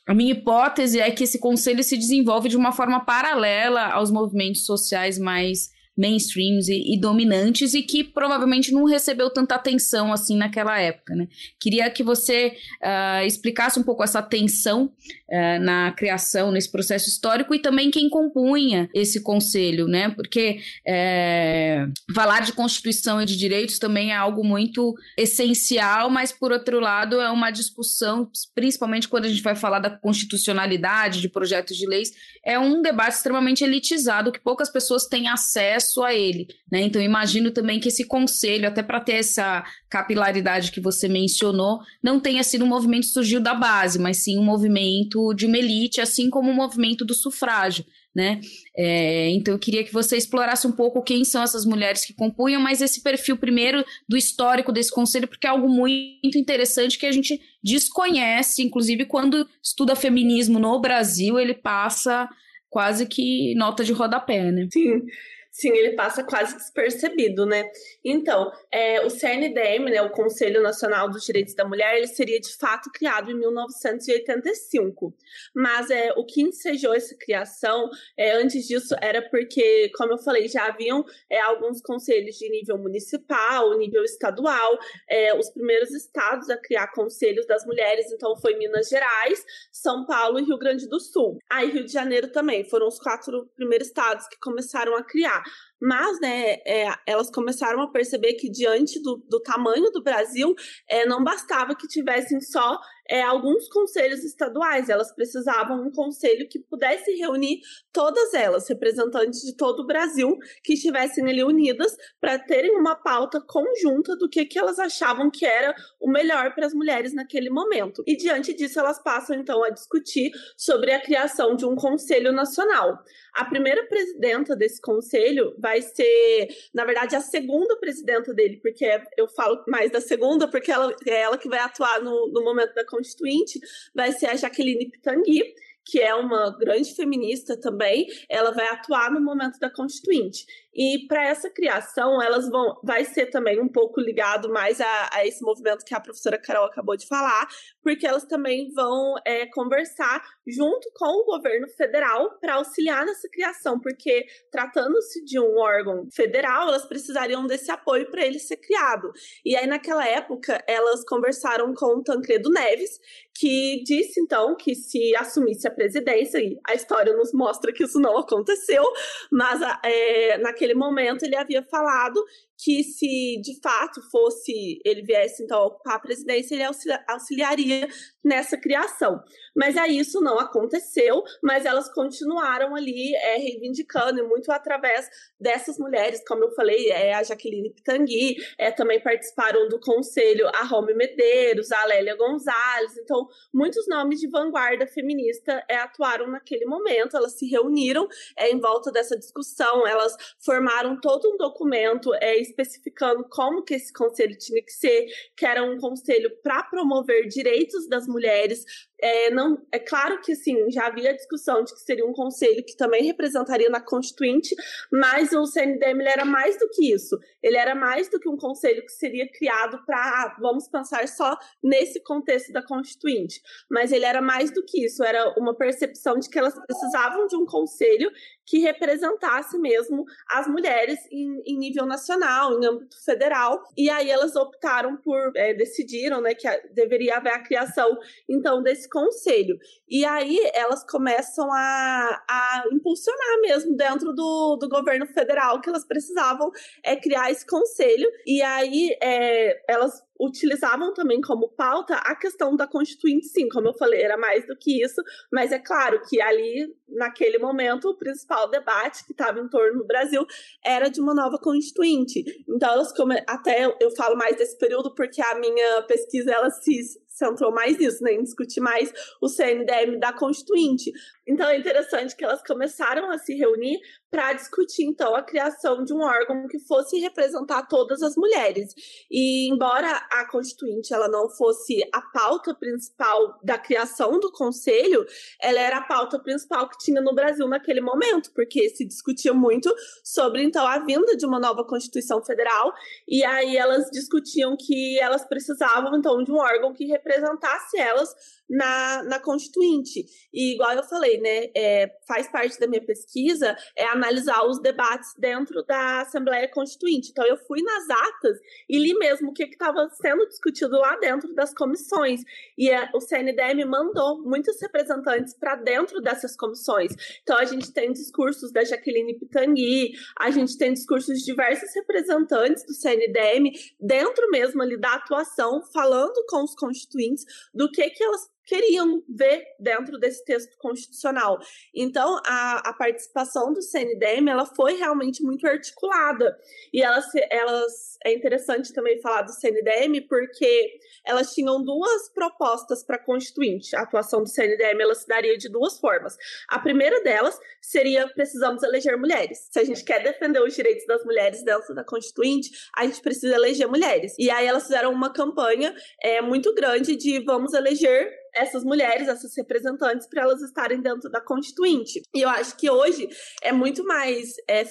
[0.08, 4.66] A minha hipótese é que esse conselho se desenvolve de uma forma paralela aos movimentos
[4.66, 5.70] sociais mais
[6.02, 11.28] mainstreams e, e, dominantes e que provavelmente não recebeu tanta atenção assim naquela época, né?
[11.60, 17.54] Queria que você uh, explicasse um pouco essa tensão uh, na criação, nesse processo histórico
[17.54, 20.10] e também quem compunha esse conselho, né?
[20.10, 21.86] Porque é,
[22.16, 27.22] falar de Constituição e de direitos também é algo muito essencial, mas por outro lado
[27.22, 32.12] é uma discussão, principalmente quando a gente vai falar da constitucionalidade de projetos de leis,
[32.44, 36.48] é um debate extremamente elitizado que poucas pessoas têm acesso acesso a ele.
[36.72, 36.82] Né?
[36.82, 42.20] Então, imagino também que esse conselho, até para ter essa capilaridade que você mencionou, não
[42.20, 46.00] tenha sido um movimento que surgiu da base, mas sim um movimento de uma elite,
[46.00, 47.86] assim como o movimento do sufrágio.
[48.14, 48.42] Né?
[48.76, 52.62] É, então eu queria que você explorasse um pouco quem são essas mulheres que compunham,
[52.62, 57.12] mas esse perfil primeiro do histórico desse conselho, porque é algo muito interessante que a
[57.12, 62.28] gente desconhece, inclusive quando estuda feminismo no Brasil, ele passa
[62.72, 64.68] quase que nota de rodapé, né?
[64.72, 65.04] Sim.
[65.52, 67.70] Sim, ele passa quase despercebido, né?
[68.06, 72.56] Então, é, o CNDM, né, o Conselho Nacional dos Direitos da Mulher, ele seria de
[72.56, 75.14] fato criado em 1985.
[75.54, 80.48] Mas é, o que ensejou essa criação, é, antes disso, era porque, como eu falei,
[80.48, 86.56] já haviam é, alguns conselhos de nível municipal, nível estadual, é, os primeiros estados a
[86.56, 91.40] criar conselhos das mulheres, então foi Minas Gerais, São Paulo e Rio Grande do Sul.
[91.52, 95.41] Aí Rio de Janeiro também, foram os quatro primeiros estados que começaram a criar.
[95.44, 100.54] 下 Mas, né, é, elas começaram a perceber que diante do, do tamanho do Brasil,
[100.88, 102.80] é, não bastava que tivessem só
[103.12, 107.60] é, alguns conselhos estaduais, elas precisavam um conselho que pudesse reunir
[107.92, 113.42] todas elas, representantes de todo o Brasil, que estivessem ali unidas para terem uma pauta
[113.42, 118.02] conjunta do que, que elas achavam que era o melhor para as mulheres naquele momento.
[118.08, 123.00] E diante disso, elas passam então a discutir sobre a criação de um conselho nacional.
[123.34, 128.84] A primeira presidenta desse conselho vai ser, na verdade, a segunda presidenta dele, porque
[129.16, 132.74] eu falo mais da segunda, porque ela, é ela que vai atuar no, no momento
[132.74, 133.60] da constituinte
[133.94, 135.54] vai ser a Jaqueline Pitangui,
[135.86, 140.46] que é uma grande feminista também, ela vai atuar no momento da Constituinte.
[140.74, 145.26] E para essa criação, elas vão, vai ser também um pouco ligado mais a, a,
[145.26, 147.48] esse movimento que a professora Carol acabou de falar,
[147.84, 153.80] porque elas também vão é, conversar junto com o governo federal para auxiliar nessa criação,
[153.80, 159.12] porque tratando-se de um órgão federal, elas precisariam desse apoio para ele ser criado.
[159.46, 163.00] E aí, naquela época, elas conversaram com o Tancredo Neves,
[163.34, 168.00] que disse então que se assumisse a presidência, e a história nos mostra que isso
[168.00, 168.84] não aconteceu,
[169.32, 172.24] mas é, naquele momento ele havia falado
[172.56, 176.64] que se de fato fosse ele viesse então ocupar a presidência, ele
[177.08, 177.88] auxiliaria
[178.24, 179.22] nessa criação.
[179.56, 185.78] Mas aí isso não aconteceu, mas elas continuaram ali é, reivindicando, e muito através dessas
[185.78, 190.94] mulheres, como eu falei, é, a Jaqueline Pitangui, é, também participaram do conselho a Rome
[190.94, 197.38] Medeiros, a Lélia Gonzalez, então muitos nomes de vanguarda feminista é, atuaram naquele momento, elas
[197.38, 198.08] se reuniram
[198.38, 203.92] é, em volta dessa discussão, elas formaram todo um documento é, especificando como que esse
[203.92, 208.64] conselho tinha que ser, que era um conselho para promover direitos das mulheres,
[209.02, 212.78] é, não, é claro que assim, já havia discussão de que seria um conselho que
[212.78, 214.56] também representaria na Constituinte,
[214.92, 217.18] mas o CNDM era mais do que isso.
[217.42, 221.36] Ele era mais do que um conselho que seria criado para, ah, vamos pensar só
[221.64, 223.42] nesse contexto da Constituinte.
[223.70, 227.36] Mas ele era mais do que isso, era uma percepção de que elas precisavam de
[227.36, 228.12] um conselho
[228.52, 233.64] que representasse mesmo as mulheres em, em nível nacional, em âmbito federal.
[233.78, 238.90] E aí elas optaram por, é, decidiram né, que deveria haver a criação, então, desse
[238.90, 239.58] conselho.
[239.88, 245.88] E aí elas começam a, a impulsionar mesmo dentro do, do governo federal que elas
[245.88, 246.52] precisavam
[246.84, 248.10] é, criar esse conselho.
[248.28, 253.74] E aí é, elas utilizavam também como pauta a questão da Constituinte, sim, como eu
[253.74, 258.50] falei, era mais do que isso, mas é claro que ali, naquele momento, o principal
[258.50, 260.26] debate que estava em torno do Brasil
[260.64, 262.24] era de uma nova Constituinte.
[262.48, 262.94] Então, elas
[263.28, 268.04] até eu falo mais desse período porque a minha pesquisa ela se centrou mais nisso,
[268.04, 270.92] né, em discutir mais o CNDM da Constituinte.
[271.28, 273.80] Então é interessante que elas começaram a se reunir
[274.10, 278.74] para discutir então a criação de um órgão que fosse representar todas as mulheres.
[279.10, 285.06] E embora a Constituinte ela não fosse a pauta principal da criação do conselho,
[285.40, 289.74] ela era a pauta principal que tinha no Brasil naquele momento, porque se discutia muito
[290.04, 292.74] sobre então a vinda de uma nova Constituição Federal,
[293.08, 298.14] e aí elas discutiam que elas precisavam então de um órgão que representasse elas
[298.52, 300.06] na, na Constituinte.
[300.34, 305.14] E igual eu falei, né, é, faz parte da minha pesquisa é analisar os debates
[305.18, 307.10] dentro da Assembleia Constituinte.
[307.12, 308.38] Então eu fui nas atas
[308.70, 312.22] e li mesmo o que estava sendo discutido lá dentro das comissões.
[312.58, 316.92] E é, o CNDM mandou muitos representantes para dentro dessas comissões.
[317.24, 322.66] Então a gente tem discursos da Jaqueline Pitangui, a gente tem discursos de diversos representantes
[322.66, 328.30] do CNDM dentro mesmo ali da atuação, falando com os constituintes do que que elas
[328.52, 331.40] queriam ver dentro desse texto constitucional.
[331.74, 336.38] Então, a, a participação do CNDM ela foi realmente muito articulada.
[336.74, 343.00] E elas, elas é interessante também falar do CNDM, porque elas tinham duas propostas para
[343.00, 343.74] Constituinte.
[343.74, 346.18] A atuação do CNDM ela se daria de duas formas.
[346.50, 349.48] A primeira delas seria precisamos eleger mulheres.
[349.50, 353.34] Se a gente quer defender os direitos das mulheres dentro da Constituinte, a gente precisa
[353.34, 354.14] eleger mulheres.
[354.20, 359.36] E aí elas fizeram uma campanha é, muito grande de vamos eleger essas mulheres, essas
[359.36, 362.02] representantes, para elas estarem dentro da Constituinte.
[362.14, 363.10] E eu acho que hoje
[363.42, 364.64] é muito mais, é,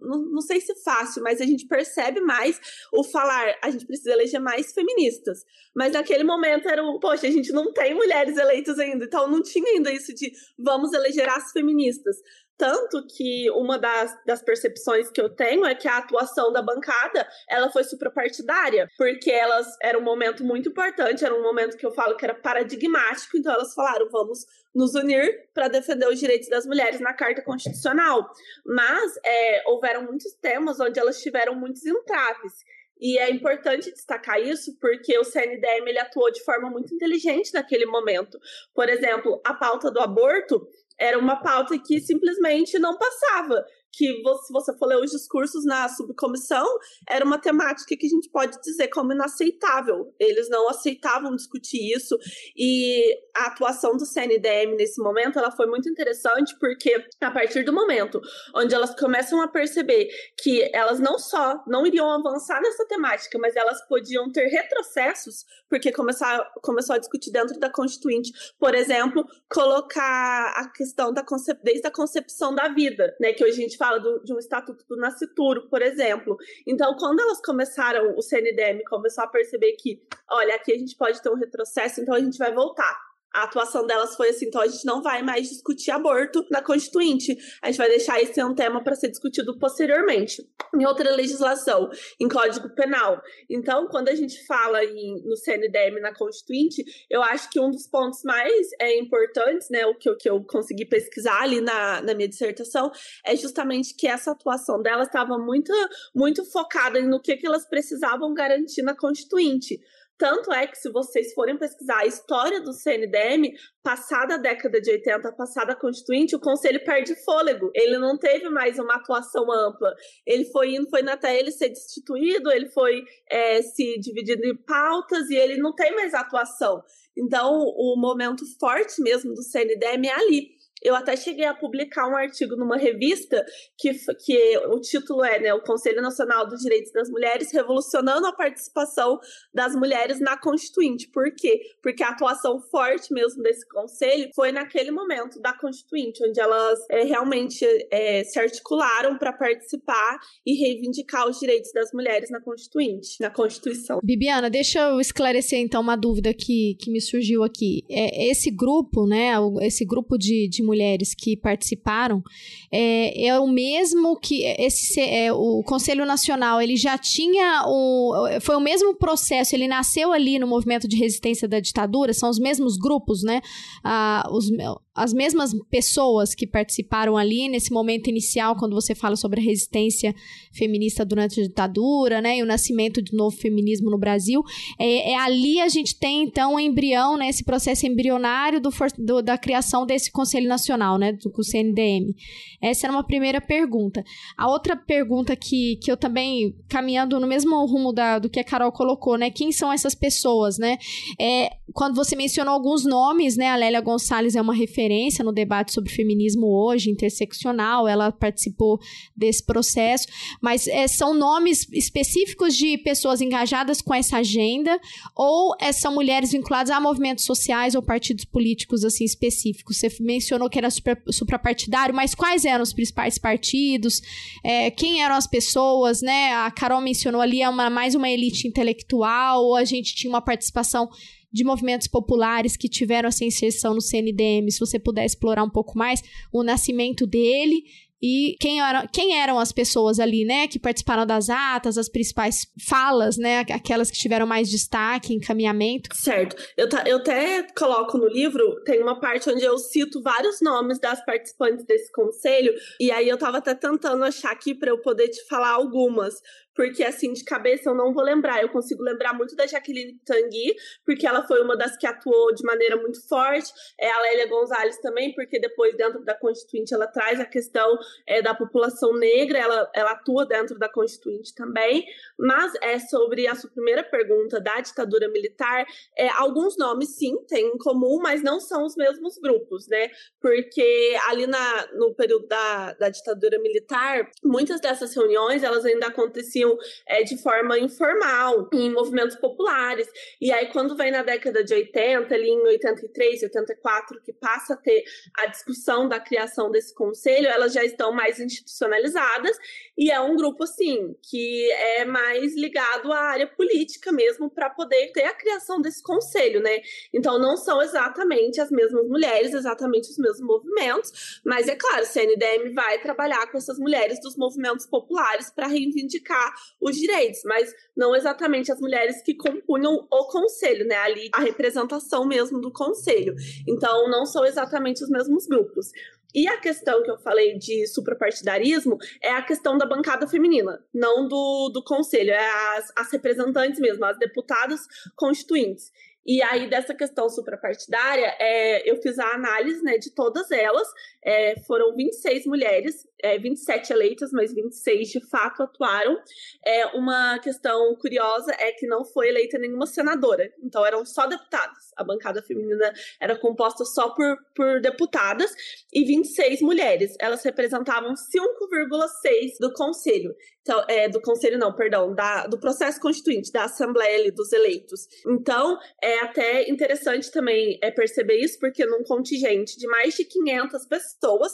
[0.00, 2.60] não, não sei se fácil, mas a gente percebe mais
[2.92, 5.44] o falar, a gente precisa eleger mais feministas.
[5.74, 9.42] Mas naquele momento era o, poxa, a gente não tem mulheres eleitas ainda, então não
[9.42, 12.16] tinha ainda isso de vamos eleger as feministas.
[12.56, 17.26] Tanto que uma das, das percepções que eu tenho é que a atuação da bancada
[17.48, 21.92] ela foi suprapartidária, porque elas era um momento muito importante, era um momento que eu
[21.92, 26.66] falo que era paradigmático, então elas falaram, vamos nos unir para defender os direitos das
[26.66, 28.30] mulheres na Carta Constitucional.
[28.64, 32.52] Mas é, houveram muitos temas onde elas tiveram muitos entraves.
[33.00, 37.84] E é importante destacar isso porque o CNDM ele atuou de forma muito inteligente naquele
[37.84, 38.38] momento.
[38.72, 40.64] Por exemplo, a pauta do aborto
[41.02, 45.88] era uma pauta que simplesmente não passava que se você for ler os discursos na
[45.88, 46.66] subcomissão,
[47.08, 50.14] era uma temática que a gente pode dizer como inaceitável.
[50.18, 52.16] Eles não aceitavam discutir isso
[52.56, 57.72] e a atuação do CNDM nesse momento, ela foi muito interessante porque a partir do
[57.72, 58.20] momento
[58.54, 60.08] onde elas começam a perceber
[60.40, 65.92] que elas não só não iriam avançar nessa temática, mas elas podiam ter retrocessos, porque
[65.92, 71.24] começar, começou a discutir dentro da Constituinte, por exemplo, colocar a questão da
[71.62, 74.84] desde a concepção da vida, né, que hoje a gente fala do, de um estatuto
[74.88, 76.36] do nascituro, por exemplo.
[76.64, 81.20] Então, quando elas começaram, o CNDM começou a perceber que, olha, aqui a gente pode
[81.20, 84.66] ter um retrocesso, então a gente vai voltar a atuação delas foi assim, então a
[84.66, 87.36] gente não vai mais discutir aborto na Constituinte.
[87.62, 90.42] A gente vai deixar esse ser um tema para ser discutido posteriormente.
[90.74, 91.90] Em outra legislação,
[92.20, 93.20] em Código Penal.
[93.48, 97.86] Então, quando a gente fala em, no CNDM na Constituinte, eu acho que um dos
[97.86, 102.14] pontos mais é, importantes, né, o que eu, que eu consegui pesquisar ali na, na
[102.14, 102.90] minha dissertação,
[103.24, 105.72] é justamente que essa atuação delas estava muito,
[106.14, 109.80] muito focada no que, que elas precisavam garantir na Constituinte.
[110.22, 114.88] Tanto é que, se vocês forem pesquisar a história do CNDM, passada a década de
[114.88, 117.72] 80, passada a Constituinte, o Conselho perde fôlego.
[117.74, 119.92] Ele não teve mais uma atuação ampla.
[120.24, 125.28] Ele foi indo, foi até ele ser destituído, ele foi é, se dividindo em pautas
[125.28, 126.80] e ele não tem mais atuação.
[127.18, 130.61] Então, o momento forte mesmo do CNDM é ali.
[130.82, 133.44] Eu até cheguei a publicar um artigo numa revista
[133.78, 133.92] que,
[134.24, 139.18] que o título é né, O Conselho Nacional dos Direitos das Mulheres Revolucionando a Participação
[139.54, 141.08] das Mulheres na Constituinte.
[141.08, 141.60] Por quê?
[141.82, 147.04] Porque a atuação forte mesmo desse conselho foi naquele momento da Constituinte, onde elas é,
[147.04, 153.30] realmente é, se articularam para participar e reivindicar os direitos das mulheres na Constituinte, na
[153.30, 154.00] Constituição.
[154.02, 157.84] Bibiana, deixa eu esclarecer então uma dúvida que, que me surgiu aqui.
[157.88, 160.71] É, esse grupo, né, esse grupo de, de mulheres
[161.14, 162.22] que participaram,
[162.70, 168.56] é, é o mesmo que esse é, o Conselho Nacional, ele já tinha o foi
[168.56, 172.76] o mesmo processo, ele nasceu ali no movimento de resistência da ditadura, são os mesmos
[172.76, 173.40] grupos, né?
[173.84, 174.50] Ah, os,
[174.94, 180.14] as mesmas pessoas que participaram ali nesse momento inicial, quando você fala sobre a resistência
[180.52, 184.42] feminista durante a ditadura, né, e o nascimento de novo feminismo no Brasil,
[184.78, 188.68] é, é ali a gente tem então o embrião, né, esse processo embrionário do,
[188.98, 192.14] do, da criação desse Conselho Nacional, né, do CNDM.
[192.60, 194.04] Essa era uma primeira pergunta.
[194.36, 198.44] A outra pergunta que, que eu também caminhando no mesmo rumo da, do que a
[198.44, 200.76] Carol colocou, né, quem são essas pessoas, né?
[201.18, 205.32] É, quando você mencionou alguns nomes, né, a Lélia Gonçalves é uma referência referência no
[205.32, 208.80] debate sobre feminismo hoje, interseccional, ela participou
[209.16, 210.06] desse processo,
[210.40, 214.78] mas é, são nomes específicos de pessoas engajadas com essa agenda
[215.16, 219.76] ou é, são mulheres vinculadas a movimentos sociais ou partidos políticos assim específicos?
[219.78, 224.00] Você mencionou que era super, suprapartidário, mas quais eram os principais partidos?
[224.44, 226.32] É, quem eram as pessoas, né?
[226.32, 230.22] A Carol mencionou ali é uma, mais uma elite intelectual ou a gente tinha uma
[230.22, 230.88] participação
[231.32, 235.78] de movimentos populares que tiveram essa inserção no CNDM, se você puder explorar um pouco
[235.78, 236.02] mais
[236.32, 237.64] o nascimento dele
[238.02, 242.48] e quem, era, quem eram as pessoas ali, né, que participaram das atas, as principais
[242.68, 245.94] falas, né, aquelas que tiveram mais destaque, encaminhamento.
[245.94, 246.34] Certo.
[246.56, 251.04] Eu, eu até coloco no livro, tem uma parte onde eu cito vários nomes das
[251.04, 255.24] participantes desse conselho, e aí eu tava até tentando achar aqui para eu poder te
[255.28, 256.14] falar algumas,
[256.54, 258.42] porque assim, de cabeça eu não vou lembrar.
[258.42, 262.44] Eu consigo lembrar muito da Jaqueline Tanguy, porque ela foi uma das que atuou de
[262.44, 263.52] maneira muito forte.
[263.78, 268.20] É a Lélia Gonzalez também, porque depois, dentro da Constituinte, ela traz a questão é,
[268.20, 271.84] da população negra, ela, ela atua dentro da Constituinte também.
[272.18, 275.64] Mas é sobre a sua primeira pergunta da ditadura militar,
[275.96, 279.90] é, alguns nomes sim têm em comum, mas não são os mesmos grupos, né?
[280.20, 286.41] Porque ali na, no período da, da ditadura militar, muitas dessas reuniões elas ainda aconteciam
[286.42, 289.88] aconteciam é, de forma informal, em movimentos populares.
[290.20, 294.56] E aí, quando vem na década de 80, ali em 83, 84, que passa a
[294.56, 294.84] ter
[295.18, 299.36] a discussão da criação desse conselho, elas já estão mais institucionalizadas
[299.76, 304.92] e é um grupo, assim, que é mais ligado à área política mesmo, para poder
[304.92, 306.60] ter a criação desse conselho, né?
[306.92, 311.86] Então, não são exatamente as mesmas mulheres, exatamente os mesmos movimentos, mas é claro, o
[311.86, 317.94] CNDM vai trabalhar com essas mulheres dos movimentos populares para reivindicar os direitos, mas não
[317.94, 320.76] exatamente as mulheres que compunham o conselho, né?
[320.76, 323.14] Ali a representação mesmo do conselho.
[323.48, 325.70] Então, não são exatamente os mesmos grupos.
[326.14, 331.08] E a questão que eu falei de suprapartidarismo é a questão da bancada feminina, não
[331.08, 334.60] do, do conselho, é as, as representantes mesmo, as deputadas
[334.94, 335.72] constituintes.
[336.04, 340.66] E aí, dessa questão suprapartidária, é, eu fiz a análise né, de todas elas.
[341.04, 345.98] É, foram 26 mulheres, é, 27 eleitas, mas 26 de fato atuaram.
[346.46, 351.72] É, uma questão curiosa é que não foi eleita nenhuma senadora, então eram só deputadas.
[351.76, 355.34] A bancada feminina era composta só por, por deputadas
[355.72, 356.94] e 26 mulheres.
[357.00, 360.14] Elas representavam 5,6 do conselho.
[360.42, 364.88] Então, é, do conselho, não, perdão, da, do processo constituinte, da Assembleia dos eleitos.
[365.06, 370.66] Então, é até interessante também é, perceber isso, porque num contingente de mais de 500
[370.66, 370.91] pessoas,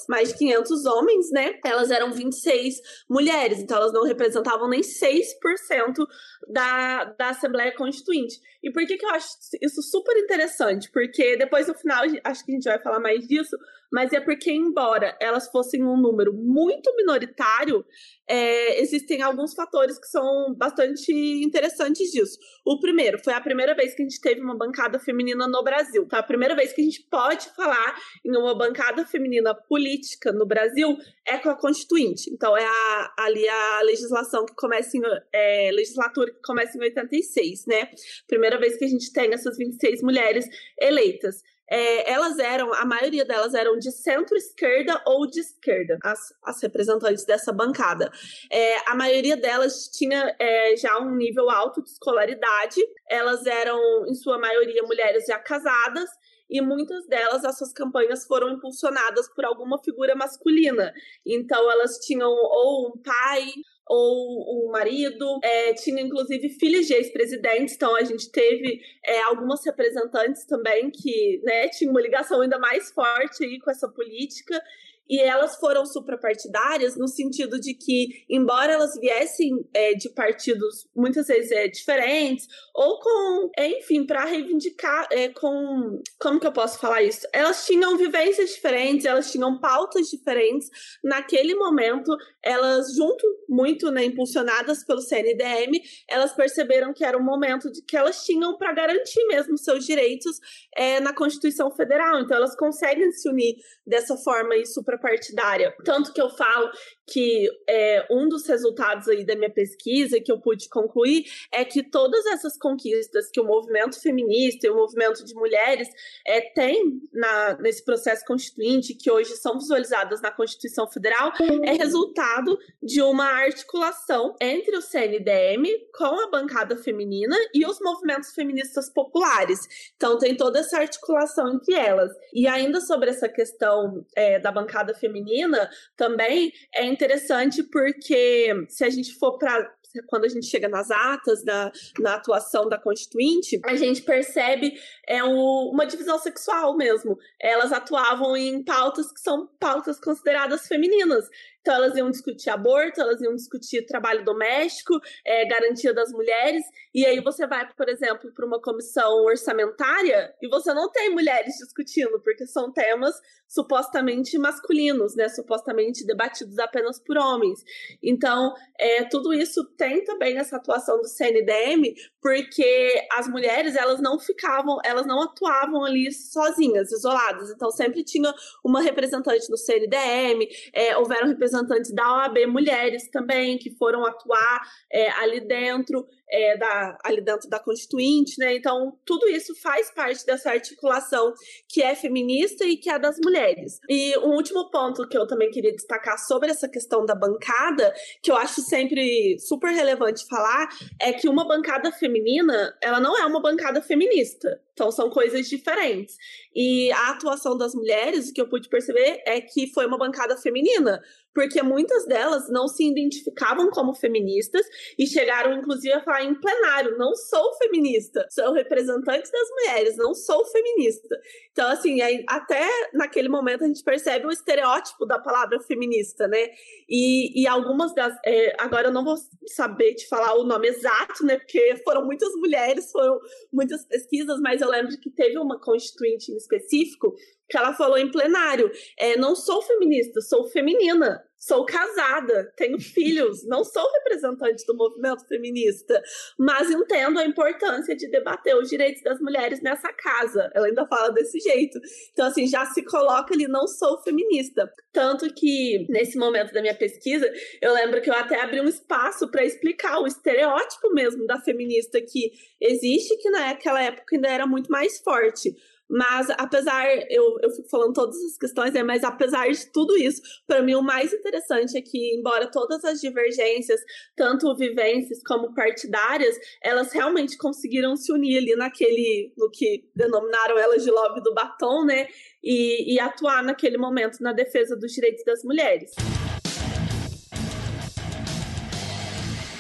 [0.09, 6.07] mais de 500 homens, né, elas eram 26 mulheres, então elas não representavam nem 6%
[6.49, 8.41] da, da Assembleia Constituinte.
[8.63, 9.29] E por que, que eu acho
[9.63, 10.91] isso super interessante?
[10.91, 13.57] Porque depois no final, acho que a gente vai falar mais disso,
[13.93, 17.85] mas é porque, embora elas fossem um número muito minoritário,
[18.29, 22.39] é, existem alguns fatores que são bastante interessantes disso.
[22.65, 26.07] O primeiro, foi a primeira vez que a gente teve uma bancada feminina no Brasil.
[26.09, 30.47] Foi a primeira vez que a gente pode falar em uma bancada feminina política no
[30.47, 32.31] Brasil é com a Constituinte.
[32.31, 35.01] Então, é a, ali a legislação que começa em.
[35.33, 37.91] É, legislatura que começa em 86, né?
[38.27, 40.47] Primeira vez que a gente tem essas 26 mulheres
[40.81, 46.63] eleitas é, elas eram, a maioria delas eram de centro-esquerda ou de esquerda, as, as
[46.63, 48.11] representantes dessa bancada.
[48.51, 54.15] É, a maioria delas tinha é, já um nível alto de escolaridade, elas eram, em
[54.15, 56.09] sua maioria, mulheres já casadas
[56.51, 60.93] e muitas delas, as suas campanhas foram impulsionadas por alguma figura masculina.
[61.27, 63.53] Então, elas tinham ou um pai
[63.89, 69.65] ou um marido, é, tinha inclusive filhos de ex-presidentes, então a gente teve é, algumas
[69.65, 74.63] representantes também que né, tinham uma ligação ainda mais forte aí com essa política
[75.09, 81.27] e elas foram suprapartidárias no sentido de que, embora elas viessem é, de partidos muitas
[81.27, 86.01] vezes é, diferentes, ou com, é, enfim, para reivindicar, é, com.
[86.21, 87.27] Como que eu posso falar isso?
[87.33, 90.69] Elas tinham vivências diferentes, elas tinham pautas diferentes.
[91.03, 97.71] Naquele momento, elas, junto muito, né, impulsionadas pelo CNDM, elas perceberam que era um momento
[97.73, 100.39] de que elas tinham para garantir mesmo seus direitos
[100.77, 102.21] é, na Constituição Federal.
[102.21, 103.57] Então, elas conseguem se unir
[103.87, 104.67] dessa forma e
[104.99, 105.75] suprapartidária.
[105.85, 106.71] Tanto que eu falo
[107.09, 111.83] que é, um dos resultados aí da minha pesquisa que eu pude concluir é que
[111.83, 115.89] todas essas conquistas que o movimento feminista e o movimento de mulheres
[116.27, 121.33] é, tem na, nesse processo constituinte, que hoje são visualizadas na Constituição Federal,
[121.65, 125.65] é resultado de uma articulação entre o CNDM
[125.97, 129.93] com a bancada feminina e os movimentos feministas populares.
[129.97, 132.13] Então tem toda essa articulação entre elas.
[132.33, 138.91] E ainda sobre essa questão é, da bancada feminina, também é interessante porque se a
[138.91, 139.73] gente for para
[140.07, 145.25] quando a gente chega nas atas, na, na atuação da Constituinte, a gente percebe é,
[145.25, 147.19] um, uma divisão sexual mesmo.
[147.41, 151.27] Elas atuavam em pautas que são pautas consideradas femininas.
[151.69, 156.65] Então, elas iam discutir aborto, elas iam discutir trabalho doméstico, é, garantia das mulheres.
[156.95, 161.57] E aí você vai, por exemplo, para uma comissão orçamentária e você não tem mulheres
[161.59, 163.15] discutindo, porque são temas
[163.47, 165.29] supostamente masculinos, né?
[165.29, 167.63] Supostamente debatidos apenas por homens.
[168.03, 174.19] Então, é, tudo isso tem também essa atuação do CNDM, porque as mulheres elas não
[174.19, 177.51] ficavam, elas não atuavam ali sozinhas, isoladas.
[177.51, 178.33] Então, sempre tinha
[178.65, 184.63] uma representante do CNDM, é, houveram representantes representantes da OAB mulheres também, que foram atuar
[184.93, 188.55] é, ali dentro é, da, ali dentro da Constituinte, né?
[188.57, 191.33] Então, tudo isso faz parte dessa articulação
[191.69, 193.81] que é feminista e que é das mulheres.
[193.89, 198.31] E um último ponto que eu também queria destacar sobre essa questão da bancada, que
[198.31, 200.69] eu acho sempre super relevante falar,
[201.01, 204.61] é que uma bancada feminina, ela não é uma bancada feminista.
[204.79, 206.17] Então, são coisas diferentes.
[206.55, 210.37] E a atuação das mulheres, o que eu pude perceber é que foi uma bancada
[210.37, 211.03] feminina,
[211.35, 214.65] porque muitas delas não se identificavam como feministas
[214.97, 220.15] e chegaram, inclusive, a falar em plenário: não sou feminista, sou representante das mulheres, não
[220.15, 221.19] sou feminista.
[221.53, 221.99] Então, assim,
[222.29, 226.49] até naquele momento a gente percebe o estereótipo da palavra feminista, né?
[226.89, 228.17] E, e algumas das.
[228.25, 229.17] É, agora eu não vou
[229.47, 231.39] saber te falar o nome exato, né?
[231.39, 233.19] Porque foram muitas mulheres, foram
[233.53, 237.15] muitas pesquisas, mas eu lembro que teve uma constituinte em específico
[237.49, 243.47] que ela falou em plenário: é, não sou feminista, sou feminina, sou casada, tenho filhos,
[243.47, 246.03] não sou representante do movimento feminista,
[246.39, 250.51] mas entendo a importância de debater os direitos das mulheres nessa casa.
[250.55, 251.79] Ela ainda fala desse jeito.
[252.13, 254.71] Então, assim, já se coloca ali, não sou feminista.
[254.93, 257.31] Tanto que, nesse momento da minha pesquisa,
[257.63, 262.01] eu lembro que eu até abri um espaço para explicar o estereótipo mesmo da feminista
[262.01, 265.55] que existe, que naquela época ainda era muito mais forte.
[265.89, 268.83] Mas apesar, eu, eu fico falando todas as questões, né?
[268.83, 273.01] Mas apesar de tudo isso, para mim o mais interessante é que, embora todas as
[273.01, 273.81] divergências,
[274.15, 280.85] tanto vivências como partidárias, elas realmente conseguiram se unir ali naquele, no que denominaram elas
[280.85, 282.09] de lobby do batom, né?
[282.43, 285.93] E, e atuar naquele momento na defesa dos direitos das mulheres.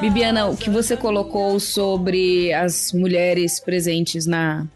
[0.00, 4.68] Bibiana, o que você colocou sobre as mulheres presentes na,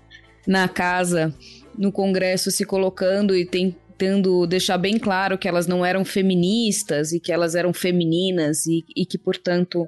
[0.44, 1.32] na casa,
[1.78, 7.20] no Congresso, se colocando e tentando deixar bem claro que elas não eram feministas e
[7.20, 9.86] que elas eram femininas e, e que, portanto,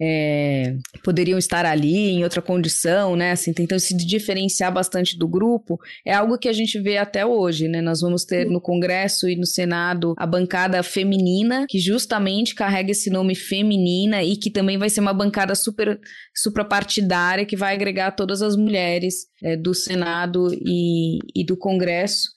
[0.00, 3.32] é, poderiam estar ali em outra condição, né?
[3.32, 7.68] Assim, tentando se diferenciar bastante do grupo, é algo que a gente vê até hoje,
[7.68, 7.80] né?
[7.80, 13.10] Nós vamos ter no Congresso e no Senado a bancada feminina, que justamente carrega esse
[13.10, 15.98] nome feminina e que também vai ser uma bancada super
[16.34, 22.28] suprapartidária que vai agregar todas as mulheres é, do Senado e, e do Congresso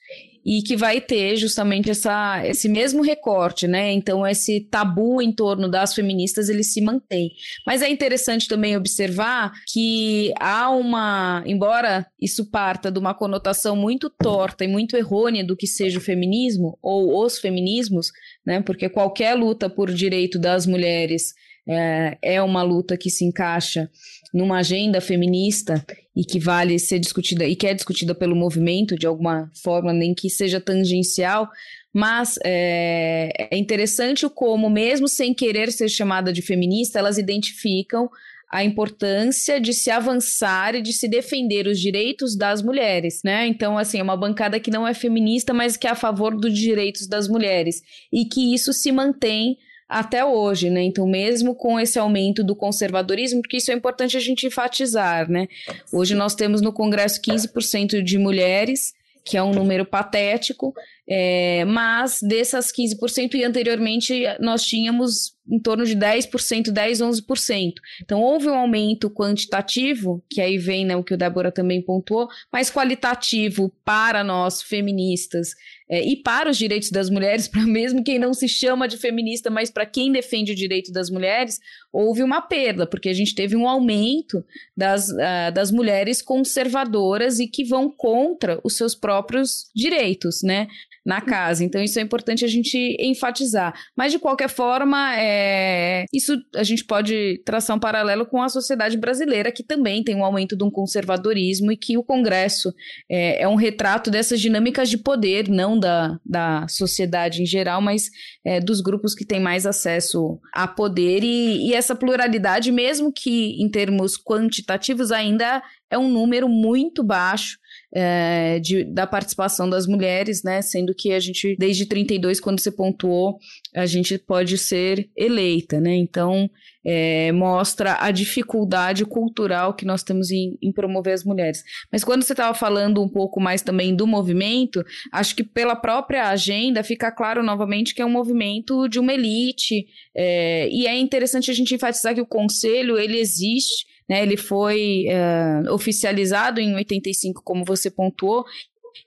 [0.44, 3.92] e que vai ter justamente essa, esse mesmo recorte, né?
[3.92, 7.32] Então, esse tabu em torno das feministas ele se mantém.
[7.66, 14.08] Mas é interessante também observar que há uma, embora isso parta de uma conotação muito
[14.08, 18.10] torta e muito errônea do que seja o feminismo ou os feminismos,
[18.44, 18.60] né?
[18.62, 21.34] Porque qualquer luta por direito das mulheres
[21.68, 23.90] é, é uma luta que se encaixa
[24.32, 29.06] numa agenda feminista e que vale ser discutida e que é discutida pelo movimento de
[29.06, 31.48] alguma forma, nem que seja tangencial,
[31.92, 38.08] mas é, é interessante como, mesmo sem querer ser chamada de feminista, elas identificam
[38.50, 43.46] a importância de se avançar e de se defender os direitos das mulheres, né?
[43.46, 46.52] Então, assim, é uma bancada que não é feminista, mas que é a favor dos
[46.58, 47.80] direitos das mulheres
[48.12, 49.56] e que isso se mantém
[49.90, 50.84] até hoje, né?
[50.84, 55.48] Então, mesmo com esse aumento do conservadorismo, porque isso é importante a gente enfatizar, né?
[55.92, 60.72] Hoje nós temos no Congresso 15% de mulheres, que é um número patético,
[61.08, 67.74] é, mas dessas 15%, e anteriormente nós tínhamos em torno de 10%, 10, 11%.
[68.02, 72.28] Então houve um aumento quantitativo, que aí vem né, o que o Débora também pontuou,
[72.52, 75.54] mas qualitativo para nós feministas
[75.90, 79.50] é, e para os direitos das mulheres, para mesmo quem não se chama de feminista,
[79.50, 81.58] mas para quem defende o direito das mulheres,
[81.92, 84.44] houve uma perda, porque a gente teve um aumento
[84.76, 90.68] das, uh, das mulheres conservadoras e que vão contra os seus próprios direitos, né?
[91.04, 91.64] Na casa.
[91.64, 93.74] Então, isso é importante a gente enfatizar.
[93.96, 96.04] Mas, de qualquer forma, é...
[96.12, 100.24] isso a gente pode traçar um paralelo com a sociedade brasileira, que também tem um
[100.24, 102.74] aumento de um conservadorismo e que o Congresso
[103.08, 108.10] é, é um retrato dessas dinâmicas de poder, não da, da sociedade em geral, mas
[108.44, 111.24] é, dos grupos que têm mais acesso a poder.
[111.24, 117.58] E, e essa pluralidade, mesmo que em termos quantitativos, ainda é um número muito baixo
[117.92, 120.62] é, de, da participação das mulheres, né?
[120.62, 123.38] Sendo que a gente, desde 32, quando você pontuou,
[123.74, 125.94] a gente pode ser eleita, né?
[125.94, 126.48] Então,
[126.84, 131.62] é, mostra a dificuldade cultural que nós temos em, em promover as mulheres.
[131.92, 136.28] Mas quando você estava falando um pouco mais também do movimento, acho que pela própria
[136.28, 141.50] agenda fica claro novamente que é um movimento de uma elite, é, e é interessante
[141.50, 144.24] a gente enfatizar que o conselho ele existe né?
[144.24, 148.44] Ele foi uh, oficializado em 85, como você pontuou,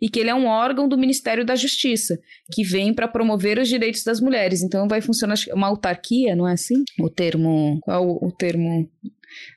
[0.02, 2.18] e que ele é um órgão do Ministério da Justiça,
[2.54, 4.64] que vem para promover os direitos das mulheres.
[4.64, 6.86] Então vai funcionar uma autarquia, não é assim?
[7.02, 8.90] O termo, qual o termo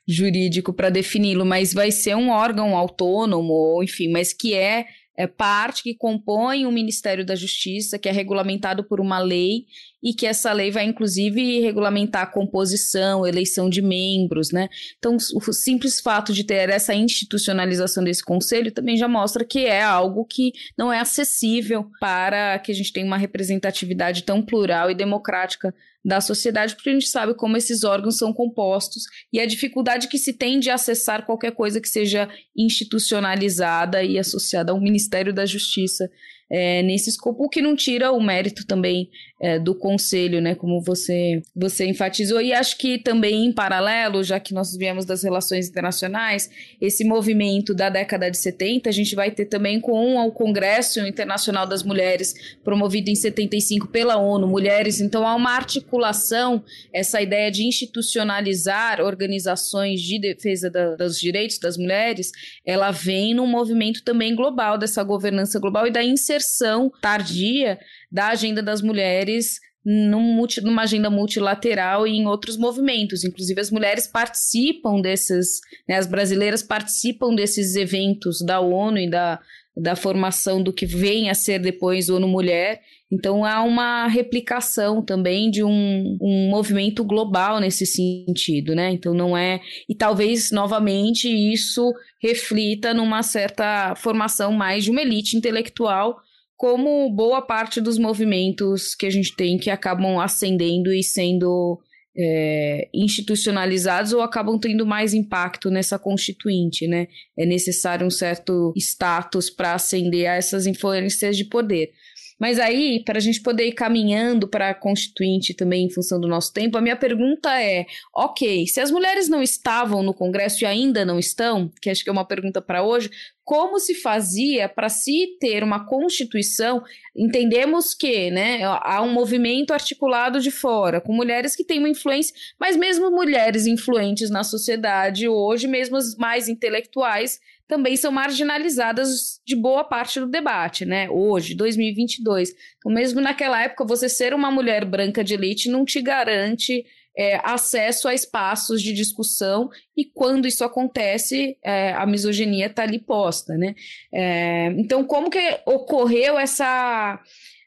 [0.05, 4.85] jurídico para defini-lo, mas vai ser um órgão autônomo, enfim, mas que é
[5.17, 9.65] é, parte que compõe o Ministério da Justiça, que é regulamentado por uma lei,
[10.01, 14.69] e que essa lei vai, inclusive, regulamentar a composição, eleição de membros, né?
[14.99, 19.81] Então, o simples fato de ter essa institucionalização desse conselho também já mostra que é
[19.81, 24.95] algo que não é acessível para que a gente tenha uma representatividade tão plural e
[24.95, 25.73] democrática
[26.07, 29.03] da sociedade, porque a gente sabe como esses órgãos são compostos
[29.33, 34.71] e a dificuldade que se tem de acessar qualquer coisa que seja institucionalizada e associada
[34.71, 36.09] ao Ministério da Justiça
[36.49, 39.09] é, nesse escopo, o que não tira o mérito também
[39.39, 42.41] é, do conselho, né, como você, você enfatizou.
[42.41, 47.73] E acho que também em paralelo, já que nós viemos das relações internacionais, esse movimento
[47.73, 52.57] da década de 70, a gente vai ter também com o Congresso Internacional das Mulheres,
[52.63, 55.01] promovido em 75 pela ONU, Mulheres.
[55.01, 56.63] Então há uma articulação,
[56.93, 62.31] essa ideia de institucionalizar organizações de defesa da, dos direitos das mulheres,
[62.65, 67.79] ela vem num movimento também global, dessa governança global e da inserção inserção tardia
[68.17, 73.23] da agenda das mulheres num numa agenda multilateral e em outros movimentos.
[73.23, 79.39] Inclusive, as mulheres participam desses, né, as brasileiras participam desses eventos da ONU e da,
[79.77, 82.81] da formação do que vem a ser depois ONU Mulher.
[83.09, 88.91] Então, há uma replicação também de um, um movimento global nesse sentido, né?
[88.91, 89.61] Então, não é.
[89.87, 96.17] E talvez, novamente, isso reflita numa certa formação mais de uma elite intelectual
[96.57, 101.79] como boa parte dos movimentos que a gente tem que acabam ascendendo e sendo
[102.17, 107.07] é, institucionalizados ou acabam tendo mais impacto nessa constituinte, né?
[107.37, 111.91] É necessário um certo status para ascender a essas influências de poder.
[112.39, 116.27] Mas aí, para a gente poder ir caminhando para a Constituinte também em função do
[116.27, 120.65] nosso tempo, a minha pergunta é: ok, se as mulheres não estavam no Congresso e
[120.65, 123.09] ainda não estão, que acho que é uma pergunta para hoje,
[123.43, 126.83] como se fazia para se ter uma Constituição?
[127.15, 132.35] Entendemos que né, há um movimento articulado de fora, com mulheres que têm uma influência,
[132.59, 139.55] mas mesmo mulheres influentes na sociedade hoje, mesmo as mais intelectuais, também são marginalizadas de
[139.55, 141.09] boa parte do debate, né?
[141.09, 142.53] Hoje, 2022.
[142.77, 146.85] Então, mesmo naquela época, você ser uma mulher branca de elite não te garante
[147.17, 152.99] é, acesso a espaços de discussão e quando isso acontece, é, a misoginia está ali
[152.99, 153.73] posta, né?
[154.13, 157.19] É, então, como que ocorreu essa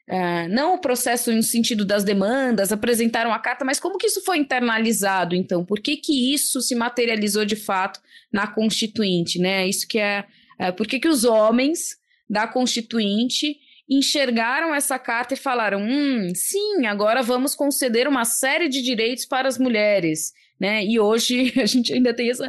[0.09, 4.21] Uh, não o processo no sentido das demandas, apresentaram a carta, mas como que isso
[4.23, 5.63] foi internalizado, então?
[5.63, 7.99] Por que, que isso se materializou de fato
[8.31, 9.67] na Constituinte, né?
[9.67, 10.25] Isso que é...
[10.59, 11.97] Uh, por que, que os homens
[12.29, 13.57] da Constituinte
[13.89, 19.49] enxergaram essa carta e falaram, hum, sim, agora vamos conceder uma série de direitos para
[19.49, 20.81] as mulheres, né?
[20.85, 22.41] E hoje a gente ainda tem esse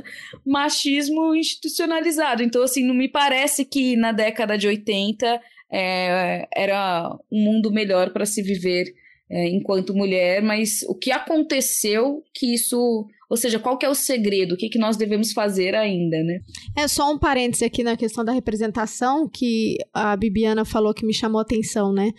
[0.46, 2.44] machismo institucionalizado.
[2.44, 5.40] Então, assim, não me parece que na década de 80
[5.72, 8.94] é, era um mundo melhor para se viver
[9.30, 13.94] é, enquanto mulher, mas o que aconteceu que isso ou seja, qual que é o
[13.94, 14.52] segredo?
[14.52, 16.40] O que, que nós devemos fazer ainda, né?
[16.76, 21.14] É só um parêntese aqui na questão da representação que a Bibiana falou que me
[21.14, 22.12] chamou a atenção, né?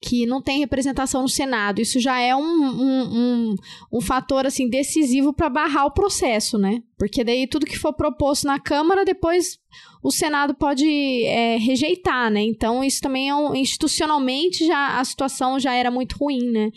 [0.00, 1.80] Que não tem representação no Senado.
[1.80, 3.54] Isso já é um, um, um,
[3.94, 6.84] um fator assim decisivo para barrar o processo, né?
[6.96, 9.58] Porque daí tudo que for proposto na Câmara, depois
[10.02, 10.86] o Senado pode
[11.24, 12.40] é, rejeitar, né?
[12.40, 16.70] Então, isso também é um, institucionalmente já a situação já era muito ruim, né?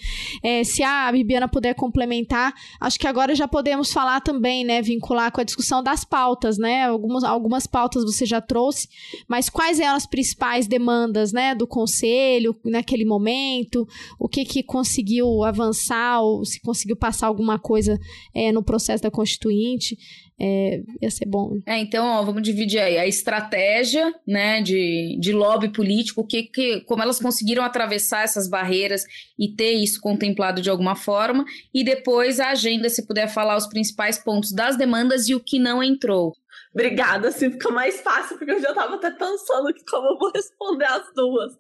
[0.44, 4.82] É, se a Bibiana puder complementar, acho que agora já podemos falar também, né?
[4.82, 6.86] Vincular com a discussão das pautas, né?
[6.86, 8.88] Algumas, algumas pautas você já trouxe,
[9.28, 11.56] mas quais eram as principais demandas, né?
[11.56, 13.88] Do Conselho naquele momento?
[14.20, 18.00] O que que conseguiu avançar ou se conseguiu passar alguma coisa
[18.34, 19.98] é, no processo da Constituinte?
[20.46, 21.58] É, ia ser bom.
[21.66, 26.82] É, então, ó, vamos dividir aí a estratégia, né, de, de lobby político, que, que,
[26.82, 29.06] como elas conseguiram atravessar essas barreiras
[29.40, 33.68] e ter isso contemplado de alguma forma, e depois a agenda, se puder falar os
[33.68, 36.34] principais pontos das demandas e o que não entrou.
[36.74, 40.32] Obrigada, assim fica mais fácil, porque eu já estava até pensando que como eu vou
[40.34, 41.54] responder as duas.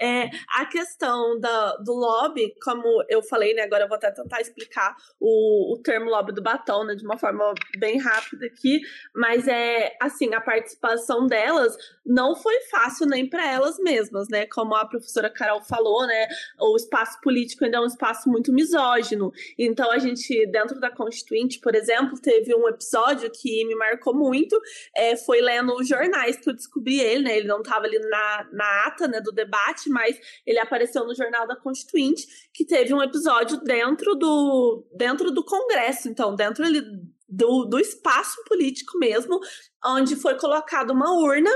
[0.00, 3.62] É, a questão da, do lobby, como eu falei, né?
[3.62, 6.94] Agora eu vou até tentar explicar o, o termo lobby do batom, né?
[6.94, 8.80] De uma forma bem rápida aqui.
[9.14, 14.46] Mas é assim, a participação delas não foi fácil nem para elas mesmas, né?
[14.46, 16.28] Como a professora Carol falou, né?
[16.60, 19.32] O espaço político ainda é um espaço muito misógino.
[19.58, 24.60] Então a gente, dentro da Constituinte, por exemplo, teve um episódio que me marcou muito.
[24.94, 27.36] É, foi lendo os jornais que eu descobri ele, né?
[27.38, 31.46] Ele não estava ali na, na ata né, do debate mas ele apareceu no Jornal
[31.46, 36.82] da Constituinte, que teve um episódio dentro do, dentro do Congresso, então, dentro ali
[37.28, 39.40] do, do espaço político mesmo,
[39.84, 41.50] onde foi colocada uma urna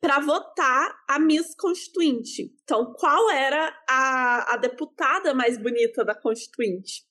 [0.00, 2.52] para votar a Miss Constituinte.
[2.64, 7.04] Então, qual era a, a deputada mais bonita da Constituinte?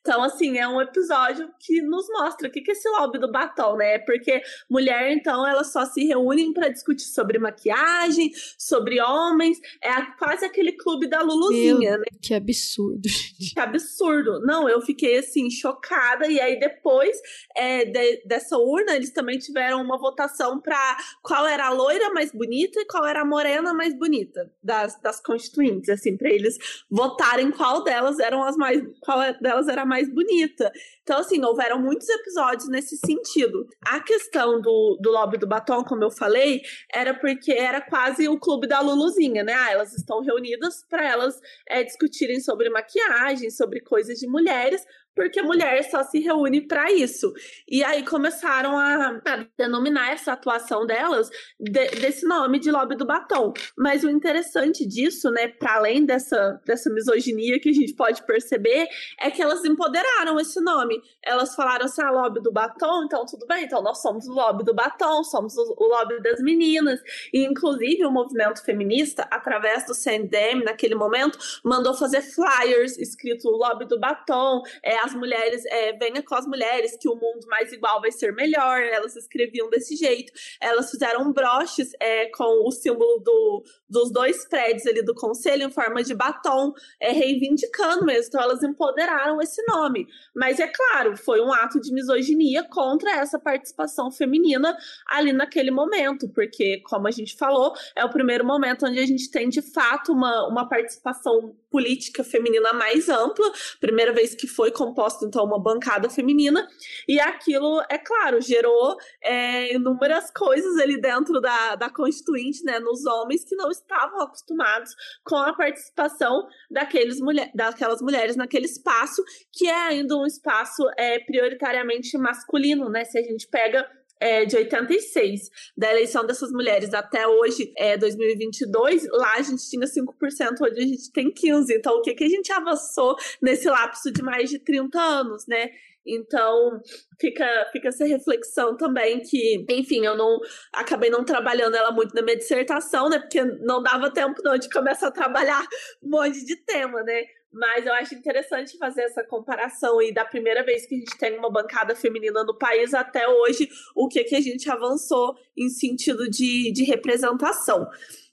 [0.00, 3.30] Então, assim, é um episódio que nos mostra o que, que é esse lobby do
[3.30, 3.98] batom, né?
[3.98, 4.40] Porque
[4.70, 9.58] mulher, então, elas só se reúnem para discutir sobre maquiagem, sobre homens.
[9.82, 12.06] É quase aquele clube da Luluzinha, Meu, né?
[12.22, 13.54] Que absurdo, gente.
[13.54, 14.40] Que absurdo.
[14.40, 16.26] Não, eu fiquei, assim, chocada.
[16.28, 17.18] E aí, depois
[17.56, 22.32] é, de, dessa urna, eles também tiveram uma votação para qual era a loira mais
[22.32, 26.56] bonita e qual era a morena mais bonita das, das constituintes, assim, para eles
[26.90, 28.82] votarem qual delas eram as mais.
[29.00, 30.70] qual delas era mais bonita.
[31.02, 33.66] Então, assim, houveram muitos episódios nesse sentido.
[33.86, 38.38] A questão do, do lobby do batom, como eu falei, era porque era quase o
[38.38, 39.54] clube da Luluzinha, né?
[39.54, 44.84] Ah, elas estão reunidas para elas é, discutirem sobre maquiagem, sobre coisas de mulheres,
[45.18, 47.34] porque mulher só se reúne para isso.
[47.66, 53.04] E aí começaram a, a, denominar essa atuação delas de, desse nome de lobby do
[53.04, 53.52] batom.
[53.76, 58.86] Mas o interessante disso, né, para além dessa, dessa misoginia que a gente pode perceber,
[59.20, 61.02] é que elas empoderaram esse nome.
[61.20, 64.62] Elas falaram assim: ah, lobby do batom, então tudo bem, então nós somos o lobby
[64.62, 67.00] do batom, somos o, o lobby das meninas.
[67.32, 73.84] E inclusive o movimento feminista, através do CNDM, naquele momento, mandou fazer flyers escrito lobby
[73.84, 77.72] do batom, é a as mulheres, é, venha com as mulheres, que o mundo mais
[77.72, 78.80] igual vai ser melhor.
[78.82, 80.32] Elas escreviam desse jeito.
[80.60, 85.70] Elas fizeram broches é, com o símbolo do, dos dois prédios ali do conselho em
[85.70, 88.28] forma de batom, é, reivindicando mesmo.
[88.28, 90.06] Então, elas empoderaram esse nome.
[90.34, 96.28] Mas é claro, foi um ato de misoginia contra essa participação feminina ali naquele momento,
[96.28, 100.12] porque, como a gente falou, é o primeiro momento onde a gente tem de fato
[100.12, 103.50] uma, uma participação política feminina mais ampla,
[103.80, 106.66] primeira vez que foi composta então uma bancada feminina,
[107.06, 113.06] e aquilo, é claro, gerou é, inúmeras coisas ali dentro da, da Constituinte, né, nos
[113.06, 114.90] homens que não estavam acostumados
[115.24, 119.22] com a participação daqueles mulher, daquelas mulheres naquele espaço,
[119.52, 123.88] que é ainda um espaço é, prioritariamente masculino, né, se a gente pega
[124.20, 129.86] é, de 86, da eleição dessas mulheres até hoje, é, 2022, lá a gente tinha
[129.86, 131.66] 5%, hoje a gente tem 15%.
[131.70, 135.70] Então, o que, que a gente avançou nesse lapso de mais de 30 anos, né?
[136.06, 136.80] Então,
[137.20, 140.38] fica, fica essa reflexão também que, enfim, eu não
[140.72, 143.18] acabei não trabalhando ela muito na minha dissertação, né?
[143.18, 145.62] Porque não dava tempo não de começar a trabalhar
[146.02, 147.24] um monte de tema, né?
[147.52, 151.38] Mas eu acho interessante fazer essa comparação aí da primeira vez que a gente tem
[151.38, 156.28] uma bancada feminina no país até hoje, o que, que a gente avançou em sentido
[156.28, 157.88] de, de representação.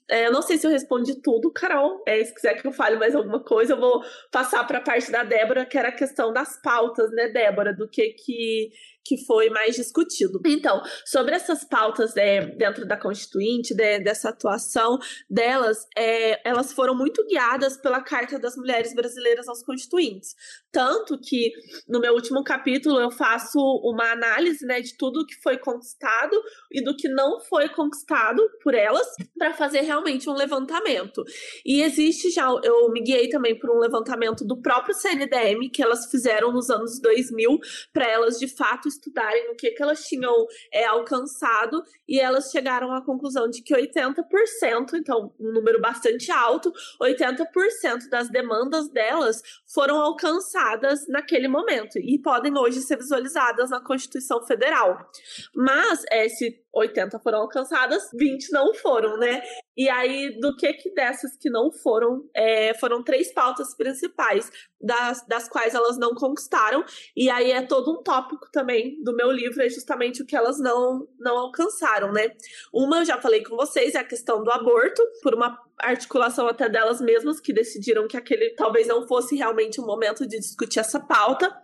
[0.08, 2.02] É, eu não sei se eu respondi tudo, Carol.
[2.06, 5.10] É, se quiser que eu fale mais alguma coisa, eu vou passar para a parte
[5.10, 7.72] da Débora, que era a questão das pautas, né, Débora?
[7.72, 8.70] Do que que
[9.06, 10.40] que foi mais discutido.
[10.44, 14.98] Então, sobre essas pautas é, dentro da Constituinte, de, dessa atuação
[15.30, 20.34] delas, é, elas foram muito guiadas pela Carta das Mulheres Brasileiras aos Constituintes.
[20.72, 21.52] Tanto que
[21.88, 26.36] no meu último capítulo eu faço uma análise né, de tudo que foi conquistado
[26.70, 29.06] e do que não foi conquistado por elas,
[29.38, 31.24] para fazer realmente um levantamento.
[31.64, 36.10] E existe já, eu me guiei também por um levantamento do próprio CNDM, que elas
[36.10, 37.58] fizeram nos anos 2000,
[37.92, 42.92] para elas de fato estudarem o que, que elas tinham é, alcançado e elas chegaram
[42.92, 49.96] à conclusão de que 80%, então um número bastante alto, 80% das demandas delas foram
[49.96, 55.10] alcançadas naquele momento e podem hoje ser visualizadas na Constituição Federal.
[55.54, 59.42] Mas é, se 80 foram alcançadas, 20 não foram, né?
[59.76, 64.50] E aí, do que que dessas que não foram, é, foram três pautas principais,
[64.80, 66.84] das, das quais elas não conquistaram,
[67.16, 70.60] e aí é todo um tópico também do meu livro, é justamente o que elas
[70.60, 72.30] não, não alcançaram, né?
[72.72, 76.68] Uma, eu já falei com vocês, é a questão do aborto, por uma articulação até
[76.68, 80.98] delas mesmas, que decidiram que aquele talvez não fosse realmente o momento de discutir essa
[81.00, 81.54] pauta.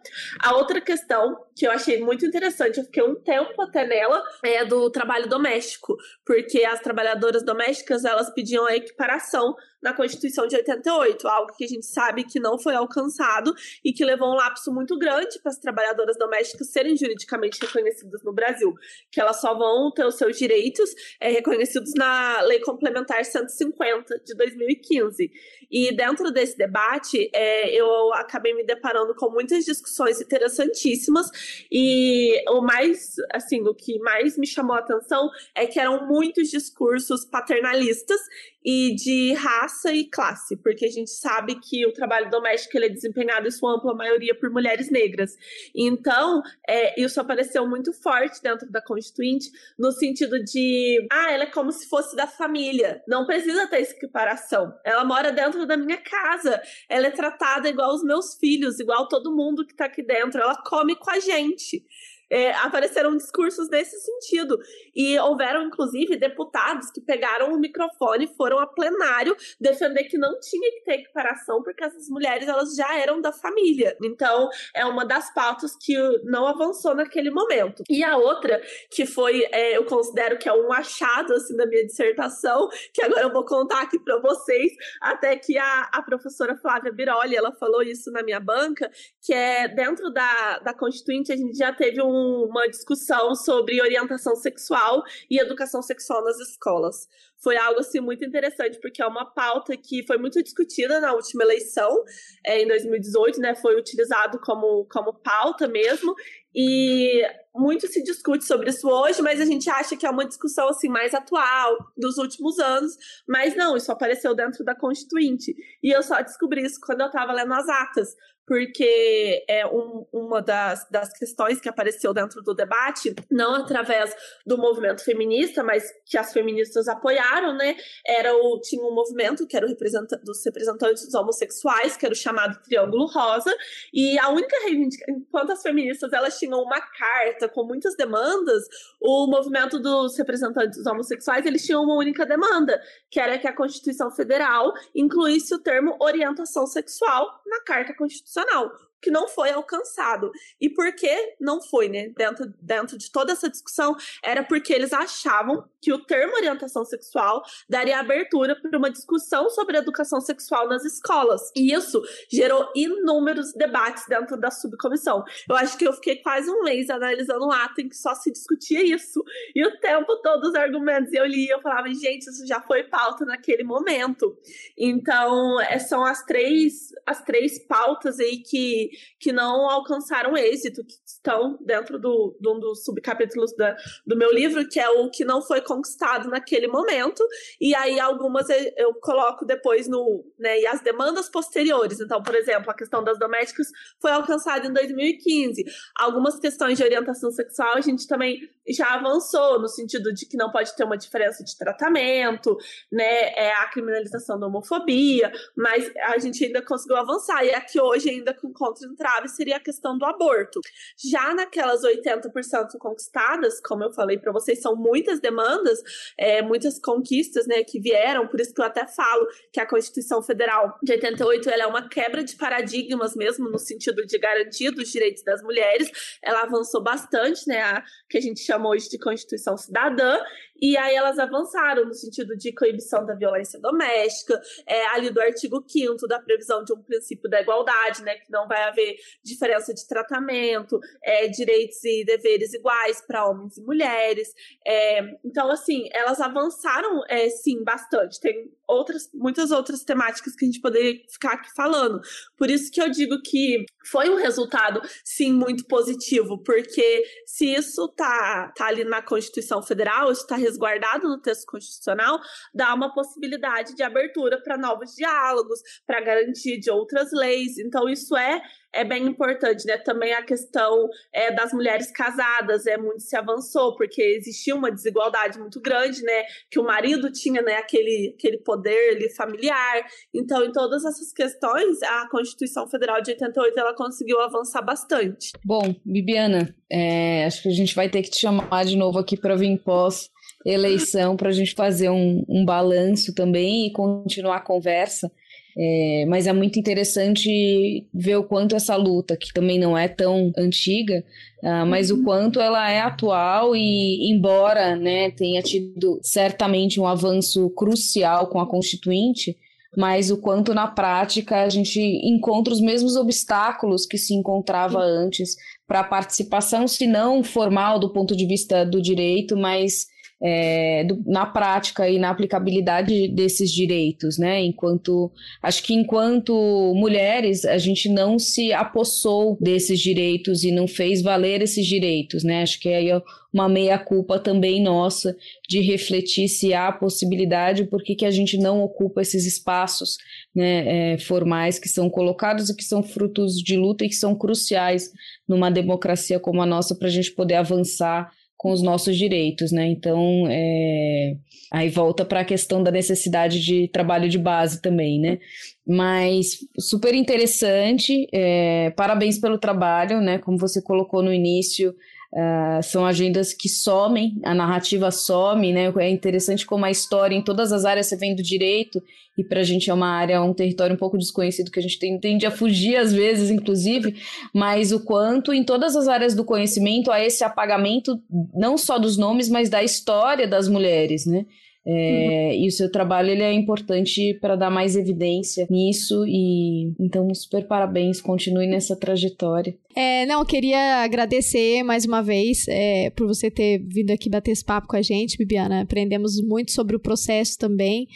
[0.42, 4.64] A outra questão, que eu achei muito interessante, eu fiquei um tempo até nela, é
[4.64, 11.26] do trabalho doméstico, porque as trabalhadoras domésticas, elas pediam a equiparação na Constituição de 88,
[11.26, 13.54] algo que a gente sabe que não foi alcançado
[13.84, 18.32] e que levou um lapso muito grande para as trabalhadoras domésticas serem juridicamente reconhecidas no
[18.32, 18.74] Brasil,
[19.10, 24.34] que elas só vão ter os seus direitos é, reconhecidos na Lei Complementar 150 de
[24.34, 25.30] 2015.
[25.70, 31.28] E dentro desse debate, é, eu acabei me deparando com muitas discussões interessantíssimas
[31.70, 36.50] e o mais, assim, o que mais me chamou a atenção é que eram muitos
[36.50, 38.20] discursos paternalistas
[38.64, 42.88] e de raça e classe, porque a gente sabe que o trabalho doméstico ele é
[42.88, 45.36] desempenhado em sua ampla maioria por mulheres negras.
[45.74, 51.50] Então, é, isso apareceu muito forte dentro da Constituinte, no sentido de, ah, ela é
[51.50, 54.72] como se fosse da família, não precisa ter equiparação.
[54.84, 59.34] Ela mora dentro da minha casa, ela é tratada igual os meus filhos, igual todo
[59.34, 61.84] mundo que tá aqui dentro, ela come com a gente
[62.32, 64.58] é, apareceram discursos nesse sentido.
[64.96, 70.40] E houveram, inclusive, deputados que pegaram o microfone e foram a plenário defender que não
[70.40, 73.96] tinha que ter equiparação, porque essas mulheres elas já eram da família.
[74.02, 77.82] Então, é uma das pautas que não avançou naquele momento.
[77.90, 81.84] E a outra, que foi, é, eu considero que é um achado assim, da minha
[81.84, 84.72] dissertação, que agora eu vou contar aqui para vocês,
[85.02, 89.68] até que a, a professora Flávia Biroli, ela falou isso na minha banca, que é
[89.68, 95.40] dentro da, da Constituinte a gente já teve um uma discussão sobre orientação sexual e
[95.40, 97.08] educação sexual nas escolas.
[97.42, 101.42] Foi algo assim muito interessante, porque é uma pauta que foi muito discutida na última
[101.42, 102.04] eleição,
[102.46, 103.54] é, em 2018, né?
[103.56, 106.14] Foi utilizado como, como pauta mesmo.
[106.54, 107.22] E
[107.54, 110.88] muito se discute sobre isso hoje, mas a gente acha que é uma discussão assim
[110.88, 112.96] mais atual dos últimos anos,
[113.26, 115.54] mas não, isso apareceu dentro da Constituinte.
[115.82, 118.14] E eu só descobri isso quando eu estava lendo as atas,
[118.52, 124.58] porque é um, uma das, das questões que apareceu dentro do debate, não através do
[124.58, 127.74] movimento feminista, mas que as feministas apoiaram, né?
[128.06, 129.74] Era o, tinha um movimento que era o
[130.22, 133.56] dos representantes homossexuais, que era o chamado Triângulo Rosa,
[133.90, 138.64] e a única reivindicação, enquanto as feministas elas tinham uma carta com muitas demandas,
[139.00, 142.78] o movimento dos representantes homossexuais eles tinham uma única demanda,
[143.10, 148.72] que era que a Constituição Federal incluísse o termo orientação sexual na Carta Constitucional constitucional,
[149.02, 150.30] que não foi alcançado.
[150.60, 152.08] E por que não foi, né?
[152.16, 157.42] Dentro, dentro de toda essa discussão, era porque eles achavam que o termo orientação sexual
[157.68, 161.50] daria abertura para uma discussão sobre educação sexual nas escolas.
[161.56, 162.00] E isso
[162.30, 165.24] gerou inúmeros debates dentro da subcomissão.
[165.48, 168.30] Eu acho que eu fiquei quase um mês analisando um ato em que só se
[168.30, 169.22] discutia isso.
[169.54, 173.24] E o tempo todo os argumentos eu li, eu falava, gente, isso já foi pauta
[173.24, 174.36] naquele momento.
[174.78, 180.94] Então, é, são as três, as três pautas aí que que não alcançaram êxito, que
[181.06, 183.76] estão dentro do, de um dos subcapítulos da,
[184.06, 187.22] do meu livro, que é o que não foi conquistado naquele momento,
[187.60, 192.00] e aí algumas eu coloco depois no, né, e as demandas posteriores.
[192.00, 193.68] Então, por exemplo, a questão das domésticas
[194.00, 195.64] foi alcançada em 2015.
[195.98, 200.50] Algumas questões de orientação sexual a gente também já avançou no sentido de que não
[200.50, 202.56] pode ter uma diferença de tratamento,
[202.90, 208.10] né, é a criminalização da homofobia, mas a gente ainda conseguiu avançar e aqui hoje
[208.10, 210.60] ainda com contra entrave seria a questão do aborto.
[210.96, 215.82] Já naquelas 80% conquistadas, como eu falei para vocês, são muitas demandas,
[216.18, 220.22] é, muitas conquistas, né, que vieram, por isso que eu até falo que a Constituição
[220.22, 224.90] Federal de 88 ela é uma quebra de paradigmas mesmo no sentido de garantir os
[224.90, 225.90] direitos das mulheres.
[226.22, 230.18] Ela avançou bastante, né, a, que a gente chama hoje de Constituição Cidadã,
[230.60, 235.64] e aí elas avançaram no sentido de coibição da violência doméstica, é, ali do artigo
[235.66, 239.86] 5 da previsão de um princípio da igualdade, né, que não vai haver diferença de
[239.86, 244.28] tratamento, é, direitos e deveres iguais para homens e mulheres.
[244.66, 248.20] É, então, assim, elas avançaram, é, sim, bastante.
[248.20, 252.00] Tem outras, muitas outras temáticas que a gente poderia ficar aqui falando.
[252.36, 257.88] Por isso que eu digo que foi um resultado, sim, muito positivo, porque se isso
[257.88, 262.20] tá, tá ali na Constituição Federal, isso está resguardado no texto constitucional,
[262.54, 267.58] dá uma possibilidade de abertura para novos diálogos, para garantia de outras leis.
[267.58, 268.40] Então, isso é
[268.74, 269.76] é bem importante, né?
[269.78, 275.38] Também a questão é, das mulheres casadas, é muito se avançou, porque existia uma desigualdade
[275.38, 276.24] muito grande, né?
[276.50, 279.84] Que o marido tinha, né, aquele, aquele poder ali, familiar.
[280.14, 285.32] Então, em todas essas questões, a Constituição Federal de 88 ela conseguiu avançar bastante.
[285.44, 289.16] Bom, Bibiana, é, acho que a gente vai ter que te chamar de novo aqui
[289.16, 290.10] para vir pós
[290.44, 295.10] eleição para a gente fazer um, um balanço também e continuar a conversa.
[295.56, 300.32] É, mas é muito interessante ver o quanto essa luta, que também não é tão
[300.36, 301.04] antiga,
[301.42, 307.50] uh, mas o quanto ela é atual e, embora né, tenha tido certamente um avanço
[307.50, 309.36] crucial com a Constituinte,
[309.76, 315.36] mas o quanto na prática a gente encontra os mesmos obstáculos que se encontrava antes
[315.66, 319.86] para a participação, se não formal do ponto de vista do direito, mas
[320.22, 324.40] é, do, na prática e na aplicabilidade desses direitos, né?
[324.44, 325.10] Enquanto
[325.42, 326.32] acho que enquanto
[326.76, 332.42] mulheres a gente não se apossou desses direitos e não fez valer esses direitos, né?
[332.42, 333.02] Acho que aí é
[333.32, 335.16] uma meia culpa também nossa
[335.48, 339.96] de refletir se há possibilidade, por que a gente não ocupa esses espaços
[340.34, 344.14] né, é, formais que são colocados e que são frutos de luta e que são
[344.14, 344.92] cruciais
[345.26, 348.12] numa democracia como a nossa para a gente poder avançar
[348.42, 349.68] com os nossos direitos, né?
[349.68, 351.14] Então, é...
[351.52, 355.20] aí volta para a questão da necessidade de trabalho de base também, né?
[355.64, 358.70] Mas super interessante, é...
[358.70, 360.18] parabéns pelo trabalho, né?
[360.18, 361.72] Como você colocou no início,
[362.14, 365.72] Uh, são agendas que somem, a narrativa some, né?
[365.78, 368.82] É interessante como a história em todas as áreas você vem do direito,
[369.16, 371.78] e para a gente é uma área, um território um pouco desconhecido que a gente
[371.78, 373.94] tem, tende a fugir às vezes, inclusive,
[374.34, 377.98] mas o quanto em todas as áreas do conhecimento há esse apagamento
[378.34, 381.24] não só dos nomes, mas da história das mulheres, né?
[381.64, 382.44] É, uhum.
[382.44, 387.46] E o seu trabalho ele é importante para dar mais evidência nisso e então super
[387.46, 389.56] parabéns, continue nessa trajetória.
[389.74, 394.44] É, não, queria agradecer mais uma vez é, por você ter vindo aqui bater esse
[394.44, 395.62] papo com a gente, Bibiana.
[395.62, 397.86] Aprendemos muito sobre o processo também.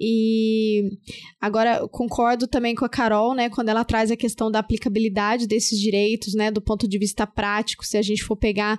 [0.00, 0.90] E
[1.40, 5.78] agora concordo também com a Carol, né, quando ela traz a questão da aplicabilidade desses
[5.78, 8.78] direitos, né, do ponto de vista prático, se a gente for pegar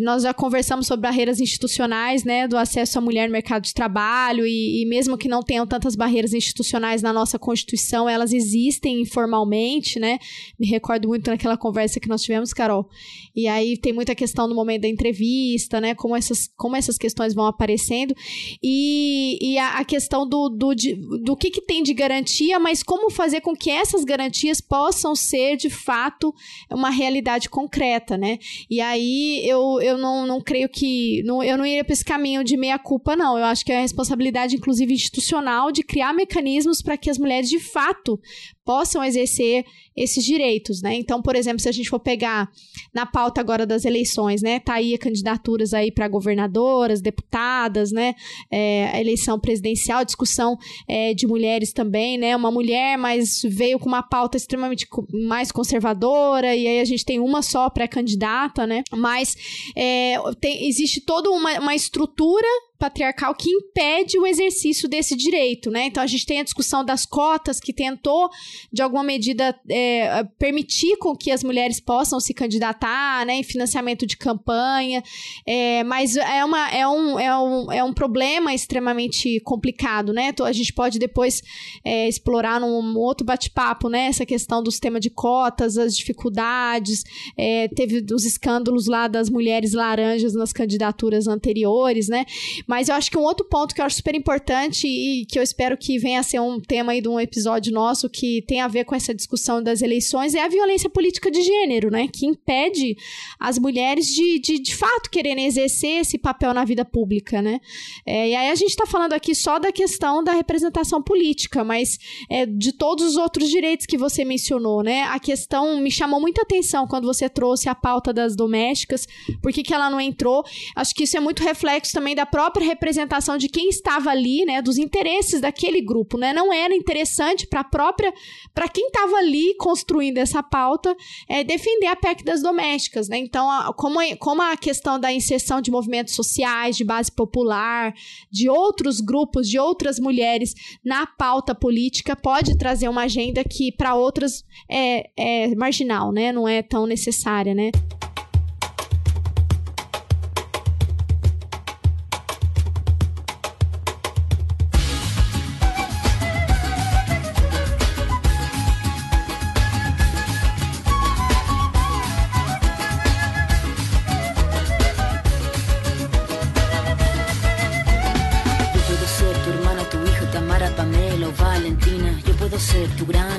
[0.00, 4.46] nós já conversamos sobre barreiras institucionais, né, do acesso à mulher no mercado de trabalho,
[4.46, 9.98] e, e, mesmo que não tenham tantas barreiras institucionais na nossa Constituição, elas existem informalmente,
[9.98, 10.18] né?
[10.58, 12.88] Me recordo muito naquela conversa que nós tivemos, Carol.
[13.34, 15.94] E aí tem muita questão no momento da entrevista, né?
[15.94, 18.14] Como essas, como essas questões vão aparecendo.
[18.62, 22.82] E, e a, a questão do, do, de, do que, que tem de garantia, mas
[22.82, 26.34] como fazer com que essas garantias possam ser, de fato,
[26.70, 28.38] uma realidade concreta, né?
[28.68, 31.22] E aí eu eu, não, não creio que.
[31.24, 33.36] Não, eu não iria para esse caminho de meia-culpa, não.
[33.36, 37.50] Eu acho que é a responsabilidade, inclusive, institucional de criar mecanismos para que as mulheres,
[37.50, 38.18] de fato,
[38.64, 39.64] possam exercer
[39.96, 40.94] esses direitos, né?
[40.94, 42.48] Então, por exemplo, se a gente for pegar
[42.94, 44.60] na pauta agora das eleições, né?
[44.60, 48.14] Tá aí candidaturas aí para governadoras, deputadas, né?
[48.50, 50.56] É, eleição presidencial, discussão
[50.88, 52.34] é, de mulheres também, né?
[52.36, 54.86] Uma mulher, mas veio com uma pauta extremamente
[55.26, 58.82] mais conservadora e aí a gente tem uma só pré-candidata, né?
[58.92, 59.36] Mas
[59.76, 62.46] é, tem, existe toda uma, uma estrutura
[62.80, 65.84] patriarcal que impede o exercício desse direito, né?
[65.84, 68.30] Então a gente tem a discussão das cotas que tentou,
[68.72, 74.06] de alguma medida, é, permitir com que as mulheres possam se candidatar, né, em financiamento
[74.06, 75.02] de campanha,
[75.46, 80.28] é, mas é, uma, é, um, é, um, é um problema extremamente complicado, né?
[80.28, 81.42] Então, a gente pode depois
[81.84, 87.04] é, explorar num outro bate-papo, né, essa questão do sistema de cotas, as dificuldades,
[87.36, 92.24] é, teve os escândalos lá das mulheres laranjas nas candidaturas anteriores, né?
[92.70, 95.42] Mas eu acho que um outro ponto que eu acho super importante e que eu
[95.42, 98.68] espero que venha a ser um tema aí de um episódio nosso que tem a
[98.68, 102.06] ver com essa discussão das eleições é a violência política de gênero, né?
[102.06, 102.96] Que impede
[103.40, 107.58] as mulheres de, de, de fato, quererem exercer esse papel na vida pública, né?
[108.06, 111.98] É, e aí a gente está falando aqui só da questão da representação política, mas
[112.30, 115.02] é, de todos os outros direitos que você mencionou, né?
[115.10, 119.08] A questão me chamou muita atenção quando você trouxe a pauta das domésticas,
[119.42, 120.44] por que, que ela não entrou?
[120.76, 124.44] Acho que isso é muito reflexo também da própria própria representação de quem estava ali,
[124.44, 126.32] né, dos interesses daquele grupo, né?
[126.32, 128.12] Não era interessante para própria,
[128.54, 130.94] para quem estava ali construindo essa pauta,
[131.28, 133.18] é, defender a PEC das domésticas, né?
[133.18, 137.94] Então, a, como, a, como a questão da inserção de movimentos sociais, de base popular,
[138.30, 140.54] de outros grupos, de outras mulheres
[140.84, 146.32] na pauta política pode trazer uma agenda que para outras é, é marginal, né?
[146.32, 147.70] Não é tão necessária, né?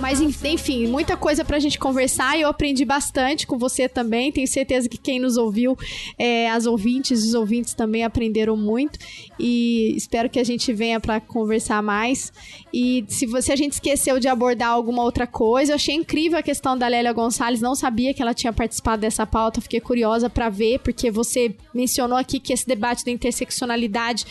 [0.00, 2.38] Mas enfim, muita coisa pra gente conversar.
[2.38, 4.32] Eu aprendi bastante com você também.
[4.32, 5.76] Tenho certeza que quem nos ouviu,
[6.18, 8.98] é, as ouvintes, os ouvintes também aprenderam muito.
[9.38, 12.32] E espero que a gente venha para conversar mais.
[12.72, 16.42] E se você a gente esqueceu de abordar alguma outra coisa, eu achei incrível a
[16.42, 17.60] questão da Lélia Gonçalves.
[17.60, 19.60] Não sabia que ela tinha participado dessa pauta.
[19.60, 24.24] Fiquei curiosa para ver, porque você mencionou aqui que esse debate da interseccionalidade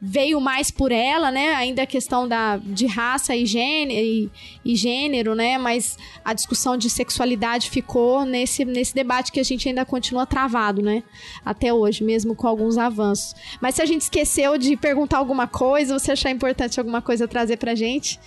[0.00, 1.54] veio mais por ela, né?
[1.54, 4.30] Ainda a questão da, de raça e gênero, e,
[4.64, 5.58] e gênero, né?
[5.58, 10.82] Mas a discussão de sexualidade ficou nesse, nesse debate que a gente ainda continua travado,
[10.82, 11.02] né?
[11.44, 13.34] Até hoje, mesmo com alguns avanços.
[13.60, 17.56] Mas se a gente esqueceu de perguntar alguma coisa, você achar importante alguma coisa trazer
[17.56, 18.20] pra gente,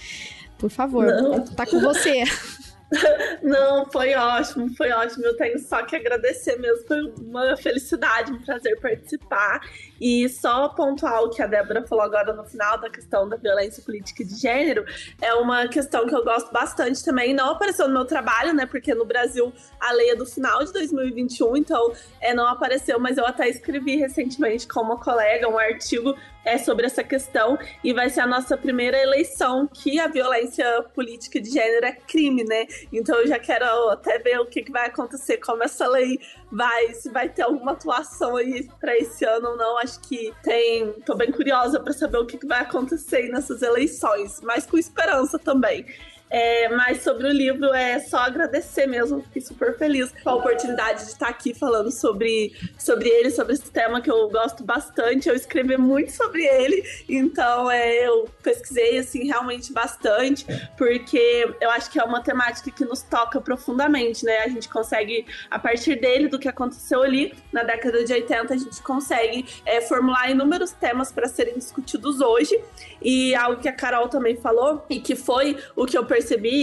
[0.57, 1.45] por favor, Não.
[1.45, 2.23] tá com você.
[3.43, 5.25] Não, foi ótimo, foi ótimo.
[5.25, 6.87] Eu tenho só que agradecer mesmo.
[6.87, 9.61] Foi uma felicidade, um prazer participar.
[9.99, 13.83] E só pontuar o que a Débora falou agora no final da questão da violência
[13.83, 14.85] política de gênero,
[15.21, 17.33] é uma questão que eu gosto bastante também.
[17.33, 18.65] Não apareceu no meu trabalho, né?
[18.65, 23.17] Porque no Brasil a lei é do final de 2021, então é, não apareceu, mas
[23.17, 26.15] eu até escrevi recentemente com uma colega um artigo
[26.47, 31.41] é sobre essa questão e vai ser a nossa primeira eleição que a violência política
[31.41, 32.65] de gênero é crime, né?
[32.91, 36.17] Então eu já quero até ver o que, que vai acontecer, como essa lei
[36.51, 39.77] vai, se vai ter alguma atuação aí para esse ano ou não.
[39.79, 40.93] Acho que tem.
[41.05, 45.37] Tô bem curiosa para saber o que, que vai acontecer nessas eleições, mas com esperança
[45.37, 45.85] também.
[46.29, 51.05] É, mas sobre o livro é só agradecer mesmo, fiquei super feliz com a oportunidade
[51.05, 55.29] de estar aqui falando sobre, sobre ele, sobre esse tema que eu gosto bastante.
[55.29, 60.45] Eu escrevi muito sobre ele, então é, eu pesquisei assim realmente bastante,
[60.77, 64.39] porque eu acho que é uma temática que nos toca profundamente, né?
[64.39, 68.57] A gente consegue, a partir dele, do que aconteceu ali na década de 80, a
[68.57, 72.59] gente consegue é, formular inúmeros temas para serem discutidos hoje.
[73.01, 76.16] E algo que a Carol também falou, e que foi o que eu percebi,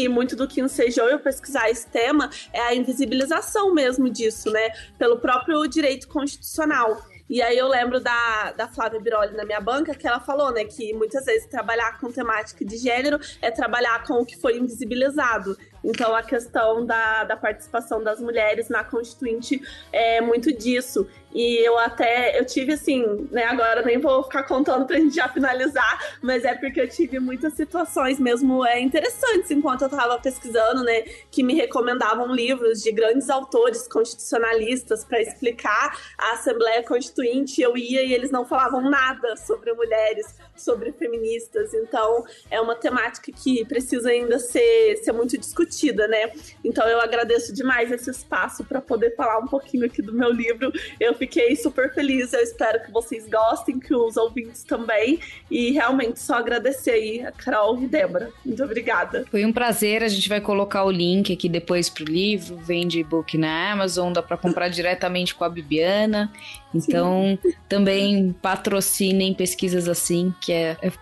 [0.04, 4.70] e muito do que ensejou eu pesquisar esse tema, é a invisibilização mesmo disso, né?
[4.98, 7.02] Pelo próprio direito constitucional.
[7.28, 10.64] E aí eu lembro da, da Flávia Biroli na minha banca, que ela falou, né,
[10.64, 15.56] que muitas vezes trabalhar com temática de gênero é trabalhar com o que foi invisibilizado.
[15.84, 19.60] Então a questão da, da participação das mulheres na Constituinte
[19.92, 21.06] é muito disso.
[21.34, 25.28] E eu até, eu tive assim, né, agora nem vou ficar contando pra gente já
[25.28, 30.84] finalizar, mas é porque eu tive muitas situações mesmo é, interessantes enquanto eu tava pesquisando,
[30.84, 31.02] né,
[31.32, 37.60] que me recomendavam livros de grandes autores constitucionalistas para explicar a Assembleia Constituinte.
[37.60, 41.74] Eu ia e eles não falavam nada sobre mulheres, sobre feministas.
[41.74, 46.30] Então, é uma temática que precisa ainda ser, ser muito discutida, né?
[46.64, 50.72] Então, eu agradeço demais esse espaço para poder falar um pouquinho aqui do meu livro.
[51.00, 52.32] Eu fiquei super feliz.
[52.32, 55.20] Eu espero que vocês gostem, que os ouvintes também.
[55.50, 58.30] E realmente só agradecer aí a Carol e Débora.
[58.44, 59.24] Muito obrigada.
[59.30, 60.02] Foi um prazer.
[60.02, 62.56] A gente vai colocar o link aqui depois pro livro.
[62.56, 66.30] Vende e-book na Amazon, dá para comprar diretamente com a Bibiana.
[66.74, 67.52] Então, Sim.
[67.68, 70.92] também patrocinem pesquisas assim, que é, é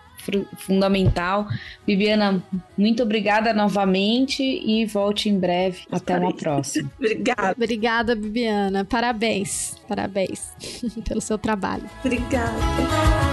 [0.57, 1.47] fundamental.
[1.85, 2.41] Bibiana,
[2.77, 5.81] muito obrigada novamente e volte em breve.
[5.91, 6.89] Até uma próxima.
[6.97, 7.51] obrigada.
[7.51, 8.85] Obrigada, Bibiana.
[8.85, 9.75] Parabéns.
[9.87, 10.53] Parabéns
[11.07, 11.89] pelo seu trabalho.
[12.03, 13.32] Obrigada.